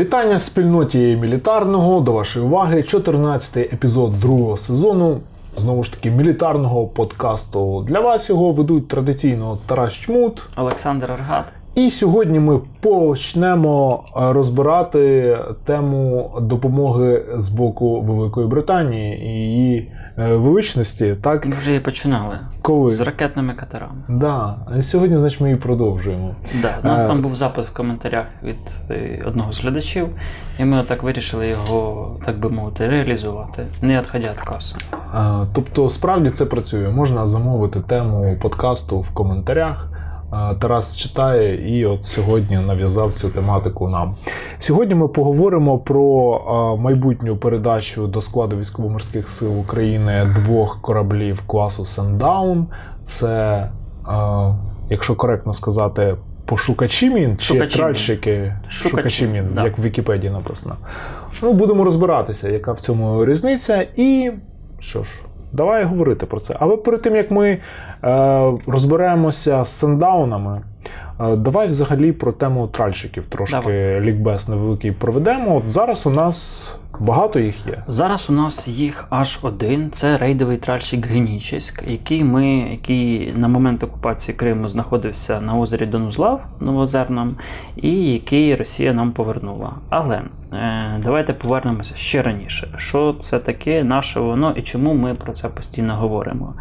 Вітання 0.00 0.38
спільноті 0.38 1.18
мілітарного 1.20 2.00
до 2.00 2.12
вашої 2.12 2.46
уваги. 2.46 2.76
14-й 2.80 3.60
епізод 3.60 4.20
другого 4.20 4.56
сезону. 4.56 5.20
Знову 5.56 5.84
ж 5.84 5.92
таки, 5.92 6.10
мілітарного 6.10 6.86
подкасту. 6.86 7.84
Для 7.88 8.00
вас 8.00 8.28
його 8.28 8.52
ведуть 8.52 8.88
традиційно 8.88 9.58
Тарас 9.66 9.92
Чмут. 9.92 10.42
Олександр 10.56 11.12
Аргат. 11.12 11.44
І 11.74 11.90
сьогодні 11.90 12.40
ми 12.40 12.60
почнемо 12.80 14.04
е, 14.16 14.32
розбирати 14.32 15.38
тему 15.64 16.30
допомоги 16.40 17.24
з 17.38 17.48
боку 17.48 18.00
Великої 18.00 18.46
Британії 18.46 19.22
і 19.22 19.28
її 19.28 19.92
е, 20.18 20.36
величності. 20.36 21.16
Так, 21.22 21.46
Ми 21.46 21.56
вже 21.56 21.70
її 21.70 21.80
починали 21.80 22.38
коли 22.62 22.90
з 22.90 23.00
ракетними 23.00 23.54
катерами. 23.54 23.92
да. 24.08 24.56
сьогодні, 24.82 25.16
значить, 25.16 25.40
ми 25.40 25.48
її 25.48 25.60
продовжуємо. 25.60 26.34
Да, 26.62 26.74
у 26.84 26.86
нас 26.86 27.02
Е. 27.02 27.06
там 27.06 27.22
був 27.22 27.36
запит 27.36 27.66
в 27.66 27.72
коментарях 27.72 28.26
від 28.42 28.56
е, 28.90 29.22
одного 29.26 29.52
з 29.52 29.60
глядачів, 29.62 30.08
і 30.58 30.64
ми 30.64 30.84
так 30.88 31.02
вирішили 31.02 31.46
його, 31.48 32.10
так 32.26 32.38
би 32.40 32.50
мовити, 32.50 32.88
реалізувати, 32.88 33.66
не 33.82 34.00
відходя 34.00 34.30
від 34.32 34.40
каси. 34.40 34.76
Е, 35.14 35.46
Тобто, 35.52 35.90
справді 35.90 36.30
це 36.30 36.46
працює. 36.46 36.88
Можна 36.88 37.26
замовити 37.26 37.80
тему 37.80 38.36
подкасту 38.42 39.00
в 39.00 39.14
коментарях. 39.14 39.86
Тарас 40.60 40.96
читає 40.96 41.78
і 41.78 41.86
от 41.86 42.06
сьогодні 42.06 42.58
нав'язав 42.58 43.14
цю 43.14 43.28
тематику 43.30 43.88
нам. 43.88 44.16
Сьогодні 44.58 44.94
ми 44.94 45.08
поговоримо 45.08 45.78
про 45.78 46.76
майбутню 46.80 47.36
передачу 47.36 48.06
до 48.06 48.22
складу 48.22 48.56
військово-морських 48.56 49.28
сил 49.28 49.60
України 49.60 50.34
двох 50.44 50.80
кораблів 50.80 51.42
класу 51.46 51.82
Sundown. 51.82 52.64
Це, 53.04 53.68
якщо 54.90 55.14
коректно 55.14 55.54
сказати, 55.54 56.16
пошукачі 56.46 57.10
мін 57.10 57.36
чи 57.36 57.44
Шукачі 57.44 57.78
тральщики 57.78 58.54
Шукачі, 58.68 58.96
шукачі 58.96 59.26
мін, 59.26 59.48
да. 59.54 59.64
як 59.64 59.78
в 59.78 59.82
Вікіпедії 59.82 60.32
написано. 60.32 60.76
Ну, 61.42 61.52
будемо 61.52 61.84
розбиратися, 61.84 62.48
яка 62.48 62.72
в 62.72 62.80
цьому 62.80 63.24
різниця, 63.24 63.86
і 63.96 64.32
що 64.78 65.04
ж, 65.04 65.10
давай 65.52 65.84
говорити 65.84 66.26
про 66.26 66.40
це. 66.40 66.56
Але 66.60 66.76
перед 66.76 67.02
тим 67.02 67.16
як 67.16 67.30
ми 67.30 67.48
е, 67.48 67.58
розберемося 68.66 69.64
з 69.64 69.68
сандаунами, 69.68 70.60
е, 71.20 71.36
давай 71.36 71.68
взагалі 71.68 72.12
про 72.12 72.32
тему 72.32 72.66
тральщиків 72.68 73.26
трошки 73.26 73.56
Давай. 73.56 74.00
лікбез 74.00 74.48
невеликий 74.48 74.92
проведемо. 74.92 75.56
От 75.56 75.70
зараз 75.72 76.06
у 76.06 76.10
нас 76.10 76.68
багато 76.98 77.40
їх 77.40 77.66
є. 77.66 77.82
Зараз 77.88 78.30
у 78.30 78.32
нас 78.32 78.68
їх 78.68 79.06
аж 79.10 79.38
один. 79.42 79.90
Це 79.90 80.18
рейдовий 80.18 80.56
тральщик 80.56 81.06
Генічеськ, 81.06 81.82
який 81.86 82.24
ми, 82.24 82.46
який 82.46 83.32
на 83.36 83.48
момент 83.48 83.84
окупації 83.84 84.36
Криму 84.36 84.68
знаходився 84.68 85.40
на 85.40 85.58
озері 85.58 85.86
Донузлав 85.86 86.46
Новозерном, 86.60 87.36
і 87.76 88.12
який 88.12 88.56
Росія 88.56 88.92
нам 88.92 89.12
повернула. 89.12 89.72
Але 89.88 90.22
е, 90.52 91.00
давайте 91.04 91.32
повернемося 91.32 91.96
ще 91.96 92.22
раніше. 92.22 92.68
Що 92.76 93.16
це 93.20 93.38
таке, 93.38 93.82
наше 93.84 94.20
воно 94.20 94.52
і 94.56 94.62
чому 94.62 94.94
ми 94.94 95.14
про 95.14 95.32
це 95.32 95.48
постійно 95.48 95.96
говоримо? 95.96 96.54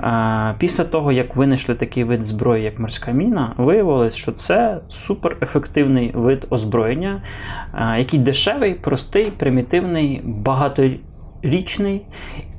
Е, 0.00 0.54
після 0.58 0.84
того, 0.84 1.12
як 1.12 1.36
винайшли 1.36 1.74
такий 1.74 2.04
вид 2.04 2.24
зброї, 2.24 2.64
як 2.64 2.78
морська 2.78 3.10
міна, 3.10 3.52
виявилось, 3.56 4.14
що 4.14 4.32
це 4.32 4.78
суперефективний 4.88 6.10
вид 6.14 6.46
озброєння, 6.50 7.22
е, 7.74 7.98
який 7.98 8.20
дешевий, 8.20 8.74
простий, 8.74 9.24
примітивний, 9.24 9.61
багаторічний. 10.24 12.02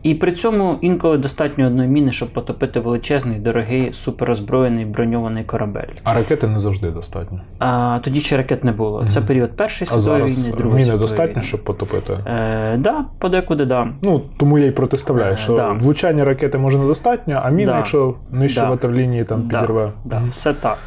І 0.03 0.13
при 0.15 0.31
цьому 0.31 0.77
інколи 0.81 1.17
достатньо 1.17 1.67
одної 1.67 1.89
міни, 1.89 2.11
щоб 2.11 2.29
потопити 2.33 2.79
величезний, 2.79 3.39
дорогий, 3.39 3.93
суперозброєний 3.93 4.85
броньований 4.85 5.43
корабель. 5.43 5.87
А 6.03 6.13
ракети 6.13 6.47
не 6.47 6.59
завжди 6.59 6.91
достатньо. 6.91 7.41
А, 7.59 7.99
тоді 8.03 8.19
ще 8.19 8.37
ракет 8.37 8.63
не 8.63 8.71
було. 8.71 9.05
Це 9.05 9.21
період 9.21 9.55
Першої 9.55 9.87
світової 9.87 10.23
війни, 10.23 10.49
Другої 10.51 10.67
міни 10.69 10.81
світової 10.81 11.01
достатньо, 11.01 11.33
війни. 11.33 11.43
щоб 11.43 11.63
потопити. 11.63 12.13
Е, 12.13 12.77
да, 12.79 13.05
подекуди, 13.19 13.65
да. 13.65 13.87
Ну, 14.01 14.21
тому 14.37 14.57
я 14.59 14.65
й 14.65 14.71
протиставляю, 14.71 15.33
Е, 15.33 15.37
що 15.37 15.55
да. 15.55 15.71
влучання 15.71 16.25
ракети 16.25 16.57
може 16.57 16.77
недостатньо, 16.77 17.41
а 17.45 17.49
міна, 17.49 17.71
Да. 17.71 17.77
якщо 17.77 18.15
нижче 18.31 18.61
Да. 18.61 18.69
ватерлінії 18.69 19.23
там 19.25 19.47
Да, 19.47 19.59
підірве. 19.61 19.91
Да, 20.05 20.19
Мгм. 20.19 20.29
все 20.29 20.53
так. 20.53 20.77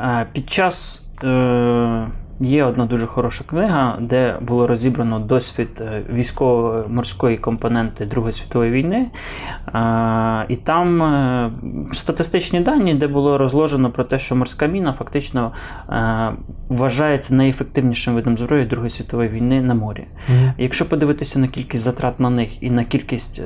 Е, 0.00 0.26
Під 0.32 0.50
час 0.50 1.04
е, 1.24 2.06
є 2.40 2.64
одна 2.64 2.86
дуже 2.86 3.06
хороша 3.06 3.44
книга, 3.44 3.98
де 4.00 4.36
було 4.40 4.66
розібрано 4.66 5.18
досвід 5.18 5.68
е, 5.80 6.02
військово-морської 6.12 7.36
компоненти 7.36 8.06
Другої 8.06 8.32
світової 8.32 8.70
війни. 8.70 9.06
І 10.48 10.56
там 10.56 11.02
е, 11.02 11.50
статистичні 11.92 12.60
дані, 12.60 12.94
де 12.94 13.06
було 13.06 13.38
розложено 13.38 13.90
про 13.90 14.04
те, 14.04 14.18
що 14.18 14.36
морська 14.36 14.66
міна 14.66 14.92
фактично 14.92 15.52
е, 15.88 16.32
вважається 16.68 17.34
найефективнішим 17.34 18.14
видом 18.14 18.38
зброї 18.38 18.66
Другої 18.66 18.90
світової 18.90 19.28
війни 19.28 19.62
на 19.62 19.74
морі. 19.74 20.04
Мгм. 20.28 20.52
Якщо 20.58 20.88
подивитися 20.88 21.38
на 21.38 21.48
кількість 21.48 21.82
затрат 21.82 22.20
на 22.20 22.30
них 22.30 22.62
і 22.62 22.70
на 22.70 22.84
кількість 22.84 23.42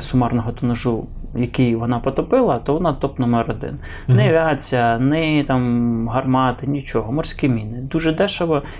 сумарного 0.00 0.52
тонажу, 0.52 1.06
який 1.36 1.74
вона 1.74 1.98
потопила, 1.98 2.56
то 2.56 2.74
вона 2.74 2.92
топ 2.92 3.18
номер 3.18 3.46
один. 3.50 3.78
Мгм. 4.06 4.16
Не 4.16 4.28
авіація, 4.28 4.98
не 4.98 5.44
там 5.44 6.08
гармати, 6.08 6.66
нічого. 6.66 7.12
Морські 7.12 7.48
міни. 7.48 7.78
Дуже 7.80 8.12
дешево 8.12 8.35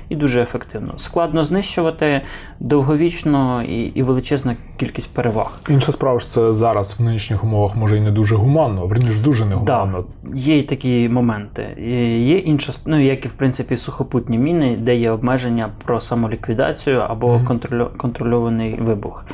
і 0.08 0.16
дуже 0.16 0.42
ефективно. 0.42 0.92
Складно 0.96 1.44
знищувати 1.44 2.22
довговічно 2.60 3.62
і, 3.62 3.82
і 3.82 4.02
величезна 4.02 4.56
кількість 4.76 5.14
переваг. 5.14 5.58
Інша 5.68 5.92
справа 5.92 6.18
ж 6.18 6.30
це 6.32 6.52
зараз 6.52 6.96
в 6.98 7.02
нинішніх 7.02 7.44
умовах 7.44 7.76
може 7.76 7.96
і 7.96 8.00
не 8.00 8.10
дуже 8.10 8.36
гуманно, 8.36 8.86
верніше 8.86 9.18
дуже 9.20 9.44
негуманно. 9.44 10.04
Є 10.34 10.58
й 10.58 10.62
такі 10.62 11.08
моменти. 11.08 11.66
І 11.78 11.90
Є 12.26 12.38
інша, 12.38 12.72
ну 12.86 13.02
як 13.04 13.24
і 13.24 13.28
в 13.28 13.32
принципі 13.32 13.76
сухопутні 13.76 14.38
міни, 14.38 14.76
де 14.80 14.96
є 14.96 15.10
обмеження 15.10 15.68
про 15.84 16.00
самоліквідацію 16.00 16.98
або 17.00 17.34
Мгм. 17.38 17.46
контролю- 17.46 17.96
контрольований 17.96 18.80
вибух. 18.80 19.24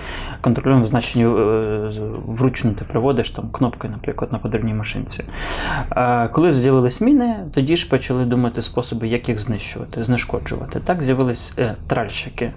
Контрольований 0.40 0.84
в 0.84 0.88
значенні 0.88 1.24
е, 1.24 1.90
вручну 2.26 2.72
ти 2.72 2.84
приводиш 2.84 3.30
там 3.30 3.44
кнопкою, 3.52 3.92
наприклад, 3.92 4.32
на 4.32 4.38
подрібній 4.38 4.74
машинці. 4.74 5.24
Коли 6.32 6.52
з'явились 6.52 7.00
міни, 7.00 7.36
тоді 7.54 7.76
ж 7.76 7.88
почали 7.88 8.24
думати 8.24 8.62
способи, 8.62 9.08
як 9.08 9.28
їх 9.28 9.38
знищувати, 9.40 10.04
знешкоджувати. 10.16 10.80
Так 10.80 11.02
з'явились 11.02 11.54
е, 11.58 11.74
тральщики. 11.86 12.44
Е, 12.44 12.52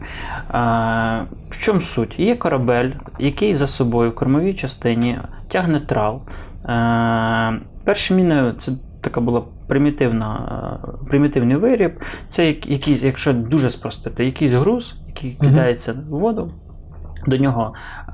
В 1.50 1.58
чому 1.60 1.82
суть? 1.82 2.20
Є 2.20 2.36
корабель, 2.36 2.92
який 3.20 3.56
за 3.56 3.68
собою 3.68 4.12
в 4.12 4.16
кормовій 4.16 4.54
частині 4.54 5.20
тягне 5.48 5.80
трал. 5.80 6.22
Е, 6.66 7.60
Перші 7.86 8.14
міни 8.14 8.54
це 8.58 8.72
така 9.02 9.22
була 9.22 9.42
примітивна, 9.68 10.30
е, 10.84 11.08
примітивний 11.08 11.58
виріб. 11.58 12.00
Це 12.28 12.48
як- 12.48 12.68
якийсь, 12.68 13.04
якщо 13.04 13.34
дуже 13.34 13.70
спростити, 13.70 14.26
якийсь 14.26 14.52
груз, 14.52 14.96
який 15.08 15.32
кидається 15.42 15.94
в 15.94 16.10
воду, 16.10 16.52
до 17.28 17.38
нього 17.38 17.74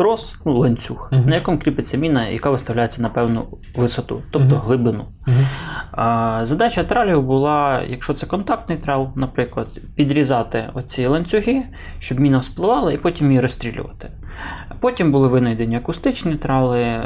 трос, 0.00 0.34
ну, 0.44 0.58
ланцюг, 0.58 1.08
Мгм. 1.12 1.28
на 1.28 1.34
якому 1.34 1.58
кріпиться 1.58 1.96
міна, 1.96 2.28
яка 2.28 2.50
виставляється 2.50 3.02
на 3.02 3.08
певну 3.08 3.44
висоту, 3.76 4.22
тобто 4.30 4.54
Мгм. 4.56 4.64
глибину. 4.66 5.04
Мгм. 5.26 5.44
А, 5.92 6.40
Задача 6.46 6.84
тралів 6.84 7.22
була, 7.22 7.82
якщо 7.88 8.14
це 8.14 8.26
контактний 8.26 8.78
трал, 8.78 9.08
наприклад, 9.16 9.66
підрізати 9.96 10.70
оці 10.74 11.06
ланцюги, 11.06 11.62
щоб 11.98 12.20
міна 12.20 12.38
вспливала, 12.38 12.92
і 12.92 12.96
потім 12.96 13.28
її 13.28 13.40
розстрілювати. 13.40 14.10
Потім 14.80 15.12
були 15.12 15.28
винайдені 15.28 15.76
акустичні 15.76 16.34
трали, 16.34 16.80
е, 16.80 17.02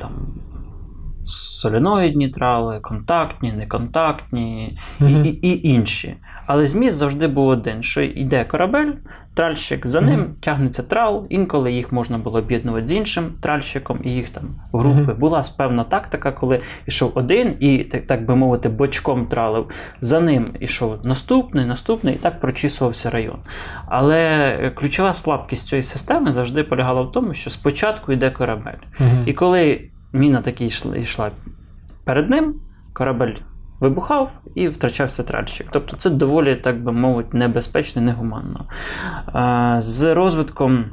там, 0.00 0.12
соленоїдні 1.56 2.28
трали, 2.28 2.80
контактні, 2.80 3.52
неконтактні 3.52 4.78
і, 5.00 5.04
і, 5.04 5.28
і 5.28 5.68
інші. 5.68 6.16
Але 6.46 6.66
зміст 6.66 6.96
завжди 6.96 7.28
був 7.28 7.48
один: 7.48 7.82
що 7.82 8.02
йде 8.02 8.44
корабель, 8.44 8.92
тральщик 9.34 9.86
за 9.86 10.00
ним, 10.00 10.34
тягнеться 10.40 10.82
трал, 10.82 11.26
інколи 11.28 11.72
їх 11.72 11.92
можна 11.92 12.18
було 12.18 12.38
об'єднувати 12.38 12.86
з 12.86 12.92
іншим 12.92 13.24
тральщиком, 13.40 14.00
і 14.04 14.10
їх 14.10 14.30
там 14.30 14.44
групи. 14.72 15.12
Була 15.12 15.42
певна 15.58 15.84
тактика, 15.84 16.32
коли 16.32 16.60
йшов 16.86 17.12
один 17.14 17.52
і, 17.60 17.78
так, 17.78 18.06
так 18.06 18.24
би 18.24 18.36
мовити, 18.36 18.68
бочком 18.68 19.26
тралив. 19.26 19.70
За 20.00 20.20
ним 20.20 20.54
ішов 20.60 20.98
наступний, 21.02 21.64
наступний, 21.64 22.14
і 22.14 22.18
так 22.18 22.40
прочісувався 22.40 23.10
район. 23.10 23.38
Але 23.88 24.72
ключова 24.74 25.14
слабкість 25.14 25.68
цієї 25.68 25.82
системи 25.82 26.32
завжди 26.32 26.62
полягала 26.62 27.02
в 27.02 27.12
тому, 27.12 27.34
що 27.34 27.50
спочатку 27.50 28.12
йде 28.12 28.30
корабель. 28.30 28.80
І 29.26 29.32
коли 29.32 29.80
міна 30.12 30.42
таки 30.42 30.70
йшла, 30.96 31.30
перед 32.04 32.30
ним, 32.30 32.54
корабель 32.92 33.34
вибухав 33.80 34.32
і 34.54 34.68
втрачався 34.68 35.22
тральщик. 35.22 35.66
Тобто 35.72 35.96
це 35.96 36.10
доволі, 36.10 36.56
так 36.56 36.82
би 36.82 36.92
мовити, 36.92 37.38
небезпечно, 37.38 38.02
і 38.02 38.04
негуманно. 38.04 38.64
Е, 39.34 39.76
З 39.82 40.14
розвитком 40.14 40.84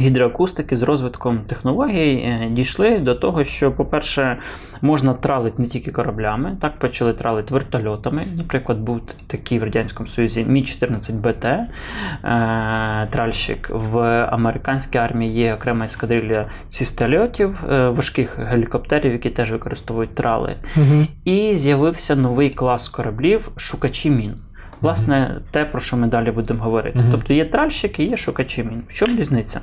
гідроакустики 0.00 0.76
з 0.76 0.82
розвитком 0.82 1.38
технологій 1.38 2.14
е, 2.14 2.48
дійшли 2.50 2.98
до 2.98 3.14
того, 3.14 3.44
що, 3.44 3.72
по-перше, 3.72 4.36
можна 4.80 5.14
тралити 5.14 5.62
не 5.62 5.68
тільки 5.68 5.90
кораблями, 5.90 6.56
так 6.60 6.78
почали 6.78 7.12
тралити 7.12 7.54
вертольотами. 7.54 8.26
Наприклад, 8.36 8.78
був 8.78 9.00
такий 9.26 9.58
в 9.58 9.62
Радянському 9.62 10.08
Союзі 10.08 10.46
Мі-14БТ 10.48 11.46
е, 11.46 13.08
тральщик. 13.10 13.70
В 13.70 13.98
американській 14.24 14.98
армії 14.98 15.34
є 15.34 15.54
окрема 15.54 15.84
ескадрилля 15.84 16.46
сістельотів, 16.68 17.64
е, 17.70 17.88
важких 17.88 18.38
гелікоптерів, 18.38 19.12
які 19.12 19.30
теж 19.30 19.52
використовують 19.52 20.14
трали. 20.14 20.56
Мгм. 20.76 21.08
І 21.24 21.54
з'явився 21.54 22.16
новий 22.16 22.50
клас 22.50 22.88
кораблів 22.88 23.50
шукачі 23.56 24.10
мін. 24.10 24.34
Власне, 24.82 25.40
те, 25.50 25.64
про 25.64 25.80
що 25.80 25.96
ми 25.96 26.06
далі 26.06 26.30
будемо 26.30 26.64
говорити. 26.64 26.98
Мгм. 26.98 27.08
Тобто 27.10 27.32
є 27.34 27.44
тральщики, 27.44 28.04
є 28.04 28.16
шукачі 28.16 28.64
мін. 28.64 28.82
В 28.88 28.92
чому 28.94 29.16
різниця? 29.16 29.60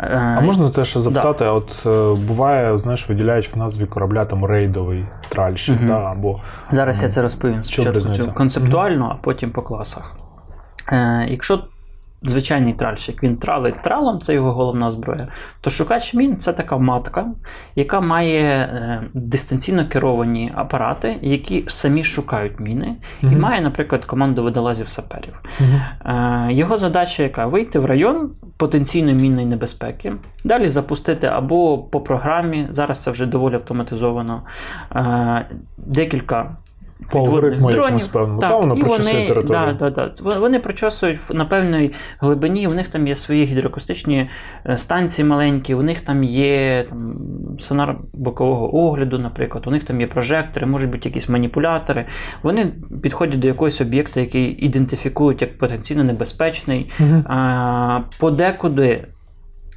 Е, 0.00 0.34
А 0.38 0.40
можна 0.40 0.70
теж 0.70 0.96
запитати, 0.96 1.44
от 1.44 1.82
е, 1.86 2.20
буває, 2.26 2.78
знаєш, 2.78 3.08
виділяють 3.08 3.54
в 3.54 3.58
назві 3.58 3.86
корабля 3.86 4.24
там 4.24 4.44
рейдовий 4.44 5.04
тральщик, 5.28 5.76
Мгм. 5.76 5.88
да, 5.88 5.98
або 5.98 6.40
Зараз 6.72 7.02
я 7.02 7.08
це 7.08 7.22
розповім 7.22 7.64
спочатку 7.64 7.92
концептуально, 7.92 8.34
концептуально, 8.34 9.16
а 9.18 9.22
потім 9.22 9.50
по 9.50 9.62
класах. 9.62 10.16
Е, 10.92 11.26
якщо 11.30 11.60
звичайний 12.24 12.72
тральщик 12.72 13.22
він 13.22 13.36
тралить 13.36 13.82
тралом, 13.82 14.20
це 14.20 14.34
його 14.34 14.52
головна 14.52 14.90
зброя, 14.90 15.28
то 15.60 15.70
шукач 15.70 16.14
мін 16.14 16.36
це 16.36 16.52
така 16.52 16.78
матка, 16.78 17.26
яка 17.76 18.00
має 18.00 18.42
е, 18.42 19.02
дистанційно 19.14 19.88
керовані 19.88 20.52
апарати, 20.54 21.18
які 21.22 21.64
самі 21.66 22.04
шукають 22.04 22.60
міни, 22.60 22.96
і 23.22 23.26
має, 23.26 23.60
наприклад, 23.60 24.04
команду 24.04 24.42
водолазів 24.42 24.88
саперів. 24.88 25.40
Е, 26.06 26.48
Його 26.50 26.76
задача 26.76 27.22
яка? 27.22 27.46
Вийти 27.46 27.78
в 27.78 27.84
район 27.84 28.30
потенційної 28.56 29.16
мінної 29.16 29.46
небезпеки, 29.46 30.12
далі 30.44 30.68
запустити 30.68 31.26
або 31.26 31.78
по 31.78 32.00
програмі, 32.00 32.66
зараз 32.70 33.02
це 33.02 33.10
вже 33.10 33.26
доволі 33.26 33.54
автоматизовано, 33.54 34.42
е, 34.96 35.46
декілька 35.76 36.56
алгоритму 37.12 37.72
дронів. 37.72 38.12
певному. 38.12 38.40
Так, 38.40 38.50
Та 38.50 38.56
воно 38.56 38.74
і 38.74 38.82
вони, 38.82 39.34
да, 39.44 39.72
да, 39.72 39.90
да. 39.90 40.12
Вони 40.38 40.58
прочесують 40.58 41.20
на 41.30 41.44
певній 41.44 41.92
глибині, 42.20 42.68
у 42.68 42.74
них 42.74 42.88
там 42.88 43.06
є 43.06 43.16
свої 43.16 43.44
гідроакустичні 43.44 44.30
е, 44.66 44.78
станції 44.78 45.28
маленькі, 45.28 45.74
у 45.74 45.82
них 45.82 46.00
там 46.00 46.24
є 46.24 46.86
там, 46.88 47.16
сонар 47.60 47.96
бокового 48.12 48.76
огляду, 48.76 49.18
наприклад, 49.18 49.66
у 49.66 49.70
них 49.70 49.84
там 49.84 50.00
є 50.00 50.06
прожектори, 50.06 50.66
можуть 50.66 50.90
бути 50.90 51.08
якісь 51.08 51.28
маніпулятори. 51.28 52.04
Вони 52.42 52.72
підходять 53.02 53.38
до 53.38 53.46
якогось 53.46 53.80
об'єкта, 53.80 54.20
який 54.20 54.44
ідентифікують 54.44 55.42
як 55.42 55.58
потенційно 55.58 56.04
небезпечний. 56.04 56.90
Мгм. 56.98 57.24
А, 57.26 58.00
подекуди 58.18 59.04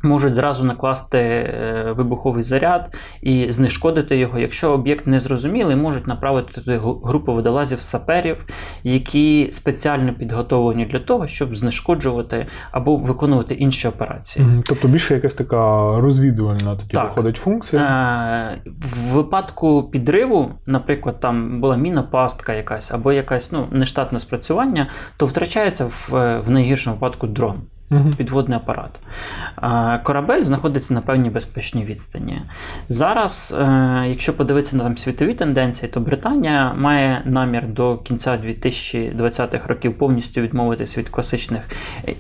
можуть 0.07 0.33
зразу 0.33 0.63
накласти 0.63 1.17
е, 1.17 1.93
вибуховий 1.97 2.43
заряд 2.43 2.95
і 3.21 3.51
знешкодити 3.51 4.17
його. 4.17 4.39
Якщо 4.39 4.71
об'єкт 4.71 5.07
не 5.07 5.19
зрозумілий, 5.19 5.75
можуть 5.75 6.07
направити 6.07 6.53
туди 6.53 6.81
групу 7.03 7.33
водолазів 7.33 7.81
саперів, 7.81 8.45
які 8.83 9.49
спеціально 9.51 10.13
підготовлені 10.13 10.85
для 10.85 10.99
того, 10.99 11.27
щоб 11.27 11.55
знешкоджувати 11.55 12.47
або 12.71 12.97
виконувати 12.97 13.53
інші 13.53 13.87
операції. 13.87 14.45
Тобто 14.65 14.87
більше 14.87 15.13
якась 15.13 15.35
така 15.35 15.57
розвідувальна 16.01 16.75
тоді 16.75 16.93
Так. 16.93 17.07
виходить 17.09 17.37
функція. 17.37 17.81
Е, 17.81 18.61
В 18.65 19.13
випадку 19.13 19.83
підриву, 19.83 20.51
наприклад, 20.65 21.19
там 21.19 21.61
була 21.61 21.75
мінопастка 21.77 22.53
якась 22.53 22.91
або 22.91 23.11
якась 23.11 23.51
ну, 23.51 23.67
нештатне 23.71 24.19
спрацювання, 24.19 24.87
то 25.17 25.25
втрачається 25.25 25.85
в, 25.85 26.09
в 26.45 26.49
найгіршому 26.49 26.95
випадку 26.95 27.27
дрон. 27.27 27.61
Підводний 28.17 28.57
апарат. 28.57 28.99
Корабель 30.03 30.43
знаходиться 30.43 30.93
на 30.93 31.01
певній 31.01 31.29
безпечній 31.29 31.85
відстані. 31.85 32.41
Зараз, 32.89 33.57
е, 33.59 34.05
якщо 34.07 34.37
подивитися 34.37 34.77
на 34.77 34.83
там 34.83 34.97
світові 34.97 35.33
тенденції, 35.33 35.91
то 35.91 35.99
Британія 35.99 36.73
має 36.73 37.21
намір 37.25 37.67
до 37.67 37.97
кінця 37.97 38.37
2020-х 38.37 39.67
років 39.67 39.97
повністю 39.97 40.41
відмовитись 40.41 40.97
від 40.97 41.09
класичних 41.09 41.61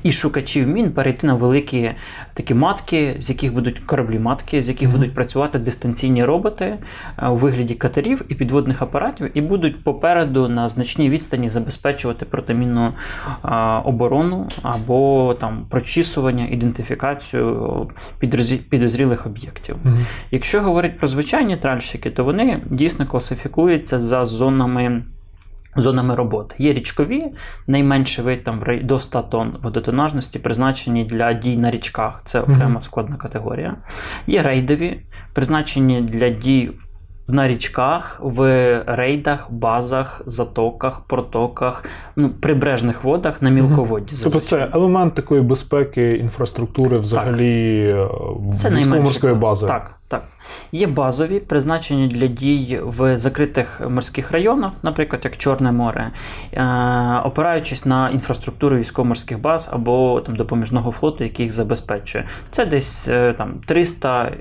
і 0.03 0.11
шукачів 0.11 0.67
мін, 0.67 0.91
перейти 0.91 1.27
на 1.27 1.33
великі 1.33 1.91
такі 2.33 2.53
матки, 2.53 3.15
з 3.19 3.29
яких 3.29 3.53
будуть 3.53 3.79
кораблі 3.79 4.19
матки, 4.19 4.61
з 4.61 4.69
яких 4.69 4.91
будуть 4.91 5.15
працювати 5.15 5.59
дистанційні 5.59 6.25
роботи 6.25 6.77
е, 7.17 7.27
у 7.27 7.35
вигляді 7.35 7.75
катерів 7.75 8.25
і 8.29 8.35
підводних 8.35 8.81
апаратів, 8.81 9.37
і 9.37 9.41
будуть 9.41 9.83
попереду 9.83 10.47
на 10.47 10.69
значній 10.69 11.09
відстані 11.09 11.49
забезпечувати 11.49 12.25
протимінну 12.25 12.93
оборону 13.83 14.47
або 14.63 15.33
там 15.39 15.56
прочісування, 15.69 16.47
ідентифікацію 16.47 17.87
підозрілих 18.69 19.25
об'єктів. 19.25 19.75
Мгм. 19.83 20.05
Якщо 20.31 20.61
говорити 20.61 20.95
про 20.99 21.07
звичайні 21.07 21.57
тральщики, 21.57 22.11
то 22.11 22.23
вони 22.23 22.61
дійсно 22.65 23.07
класифікуються 23.07 23.99
за 23.99 24.25
зонами. 24.25 25.03
Зонами 25.79 26.15
роботи 26.15 26.55
є 26.57 26.73
річкові, 26.73 27.25
найменший 27.67 28.25
вид 28.25 28.43
там 28.43 28.63
до 28.83 28.99
100 28.99 29.21
тонн 29.21 29.57
водотонажності, 29.63 30.39
призначені 30.39 31.03
для 31.03 31.33
дій 31.33 31.57
на 31.57 31.71
річках. 31.71 32.21
Це 32.25 32.41
окрема 32.41 32.81
складна 32.81 33.17
категорія. 33.17 33.75
Є 34.27 34.41
рейдові, 34.41 34.99
призначені 35.33 36.01
для 36.01 36.29
дій 36.29 36.71
на 37.27 37.47
річках, 37.47 38.19
в 38.23 38.41
рейдах, 38.87 39.51
базах, 39.51 40.21
затоках, 40.25 41.01
протоках, 41.01 41.85
ну, 42.15 42.29
прибережних 42.29 43.03
водах 43.03 43.41
на 43.41 43.49
мілководді. 43.49 44.15
Тобто 44.23 44.39
це 44.39 44.69
елемент 44.73 45.13
такої 45.13 45.41
безпеки 45.41 46.15
інфраструктури 46.15 46.97
взагалі 46.99 47.79
е, 47.89 48.07
військово-морської 48.53 49.33
бази. 49.33 49.67
Так, 49.67 49.95
так. 50.07 50.23
Є 50.71 50.87
базові, 50.87 51.39
призначені 51.39 52.07
для 52.07 52.27
дій 52.27 52.79
в 52.83 53.17
закритих 53.17 53.81
морських 53.89 54.31
районах, 54.31 54.71
наприклад, 54.83 55.21
як 55.25 55.37
Чорне 55.37 55.71
море, 55.71 56.11
е, 56.53 56.63
опираючись 57.25 57.85
на 57.85 58.09
інфраструктуру 58.09 58.77
військово-морських 58.77 59.41
баз 59.41 59.69
або 59.73 60.21
там, 60.21 60.35
допоміжного 60.35 60.91
флоту, 60.91 61.23
який 61.23 61.45
їх 61.45 61.53
забезпечує. 61.53 62.25
Це 62.51 62.65
десь 62.65 63.07
е, 63.07 63.33
там 63.37 63.53
300. 63.65 64.31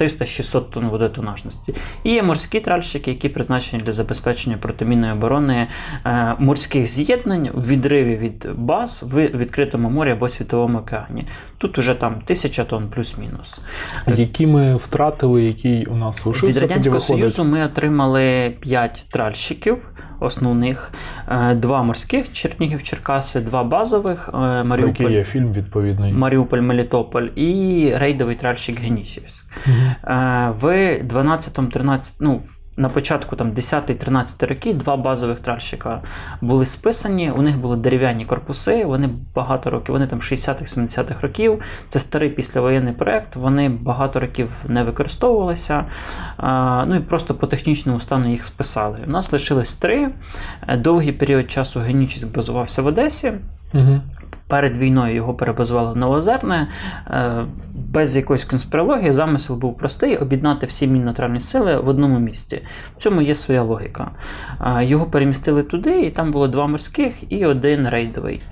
300-600 0.00 0.70
тонн 0.70 0.88
водотонажності. 0.88 1.74
І 2.04 2.12
є 2.12 2.22
морські 2.22 2.60
тральщики, 2.60 3.10
які 3.10 3.28
призначені 3.28 3.82
для 3.82 3.92
забезпечення 3.92 4.56
протимінної 4.56 5.12
оборони 5.12 5.68
е, 6.06 6.36
морських 6.38 6.86
з'єднань 6.86 7.50
в 7.54 7.66
відриві 7.68 8.16
від 8.16 8.48
баз 8.54 9.02
в 9.12 9.26
відкритому 9.26 9.90
морі 9.90 10.10
або 10.10 10.28
світовому 10.28 10.78
океані. 10.78 11.26
Тут 11.58 11.78
уже 11.78 11.94
там 11.94 12.20
тисяча 12.24 12.64
тонн 12.64 12.88
плюс-мінус. 12.88 13.60
Які 14.06 14.46
ми 14.46 14.76
втратили, 14.76 15.44
який 15.44 15.86
у 15.86 15.96
нас 15.96 16.26
лишився, 16.26 16.46
Від 16.46 16.56
Радянського. 16.56 17.00
Союзу 17.00 17.44
ми 17.44 17.64
отримали 17.64 18.54
5 18.60 19.06
тральщиків 19.10 19.88
основних, 20.20 20.92
е, 21.28 21.54
два 21.54 21.82
морських 21.82 22.32
Чернігів, 22.32 22.82
Черкаси, 22.82 23.40
два 23.40 23.64
базових 23.64 24.30
Маріуполь, 24.64 24.86
який 24.86 25.12
є 25.12 25.24
фільм 25.24 25.52
відповідний. 25.52 26.12
Маріуполь, 26.12 26.60
Мелітополь 26.60 27.28
і 27.36 27.92
рейдовий 27.96 28.36
тральщик 28.36 28.80
Генісівськ. 28.80 29.52
Е, 29.66 30.52
В 30.60 30.98
12-13, 31.02 32.16
ну, 32.20 32.40
на 32.76 32.88
початку 32.88 33.36
там 33.36 33.52
10-13 33.52 34.46
роки 34.46 34.74
два 34.74 34.96
базових 34.96 35.40
тральщика 35.40 36.02
були 36.40 36.66
списані. 36.66 37.30
У 37.30 37.42
них 37.42 37.60
були 37.60 37.76
дерев'яні 37.76 38.24
корпуси. 38.24 38.84
Вони 38.84 39.10
багато 39.34 39.70
років, 39.70 39.92
вони 39.92 40.06
там 40.06 40.20
60-70-х 40.20 41.20
років. 41.20 41.62
Це 41.88 42.00
старий 42.00 42.30
післявоєнний 42.30 42.92
проект. 42.92 43.36
Вони 43.36 43.68
багато 43.68 44.20
років 44.20 44.50
не 44.68 44.84
використовувалися. 44.84 45.84
Ну 46.86 46.94
і 46.94 47.00
просто 47.00 47.34
по 47.34 47.46
технічному 47.46 48.00
стану 48.00 48.30
їх 48.30 48.44
списали. 48.44 48.98
У 49.06 49.10
нас 49.10 49.32
лишилось 49.32 49.74
три. 49.74 50.10
Е, 50.68 50.76
Довгий 50.76 51.12
період 51.12 51.50
часу 51.50 51.80
Генічіськ 51.80 52.34
базувався 52.34 52.82
в 52.82 52.86
Одесі. 52.86 53.32
Мгм. 53.72 54.02
Перед 54.54 54.76
війною 54.76 55.14
його 55.14 55.34
перебазували 55.34 55.92
в 55.92 55.96
Новозерне. 55.96 56.68
Е, 57.10 57.46
Без 57.74 58.16
якоїсь 58.16 58.44
конспірології 58.44 59.12
замисел 59.12 59.56
був 59.56 59.78
простий 59.78 60.16
об'єднати 60.16 60.66
всі 60.66 60.86
мінно-нейтральні 60.86 61.40
сили 61.40 61.80
в 61.80 61.88
одному 61.88 62.18
місті. 62.18 62.62
В 62.98 63.02
цьому 63.02 63.22
є 63.22 63.34
своя 63.34 63.62
логіка. 63.62 64.10
Е, 64.60 64.84
Його 64.84 65.06
перемістили 65.06 65.62
туди, 65.62 66.00
і 66.00 66.10
там 66.10 66.32
було 66.32 66.48
два 66.48 66.66
морських 66.66 67.12
і 67.28 67.46
один 67.46 67.88
рейдовий. 67.88 68.42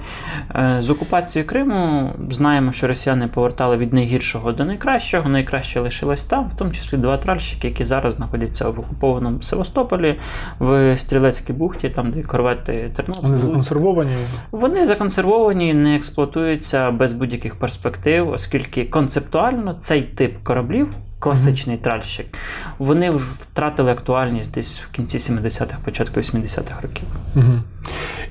Е, 0.55 0.77
З 0.81 0.91
окупацією 0.91 1.49
Криму 1.49 2.11
знаємо, 2.31 2.73
що 2.73 2.87
росіяни 2.87 3.29
повертали 3.29 3.77
від 3.77 3.93
найгіршого 3.93 4.53
до 4.53 4.65
найкращого. 4.65 5.29
Найкраще 5.29 5.81
лишилось 5.81 6.25
там, 6.25 6.49
в 6.49 6.57
тому 6.57 6.71
числі 6.71 6.99
два 6.99 7.17
тральщики, 7.19 7.69
які 7.69 7.85
зараз 7.85 8.15
знаходяться 8.15 8.69
в 8.69 8.81
окупованому 8.81 9.43
Севастополі, 9.43 10.19
в 10.59 10.97
Стрілецькій 10.97 11.53
бухті, 11.53 11.89
там 11.89 12.11
де 12.11 12.23
корвети 12.23 12.91
Тернопіль. 12.97 13.23
Вони 13.23 13.39
законсервовані. 13.39 14.17
Вони 14.53 14.87
законсервовані, 14.87 15.75
не 15.75 15.92
експлуатуються 15.97 16.91
без 16.91 17.13
будь-яких 17.13 17.57
перспектив, 17.57 18.29
оскільки 18.29 18.85
концептуально 18.85 19.75
цей 19.81 20.03
тип 20.03 20.37
кораблів, 20.43 20.89
класичний 21.23 21.77
тральщик, 21.77 22.27
вони 22.79 23.11
вже 23.11 23.27
втратили 23.41 23.93
актуальність 23.93 24.55
десь 24.55 24.81
в 24.81 24.91
кінці 24.91 25.19
70-х, 25.19 25.77
початку 25.85 26.21
80-х 26.21 26.81
років. 26.83 27.05
Мгм. 27.35 27.63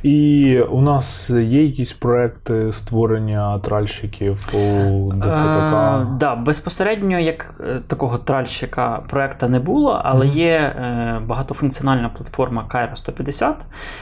І 0.03 0.59
у 0.59 0.81
нас 0.81 1.29
є 1.29 1.63
якісь 1.63 1.93
проекти 1.93 2.73
створення 2.73 3.59
тральщиків 3.59 4.49
у 4.53 5.13
ДЦКК? 5.13 5.73
Е, 5.73 6.07
да, 6.19 6.35
безпосередньо 6.35 7.19
як 7.19 7.53
е, 7.59 7.79
такого 7.87 8.17
тральщика 8.17 9.03
проекта 9.09 9.47
не 9.47 9.59
було, 9.59 10.01
але 10.03 10.25
Мгм. 10.25 10.37
є 10.37 10.49
е, 10.49 11.21
багатофункціональна 11.25 12.09
платформа 12.09 12.65
Cairo 12.69 12.95
150, 12.95 13.55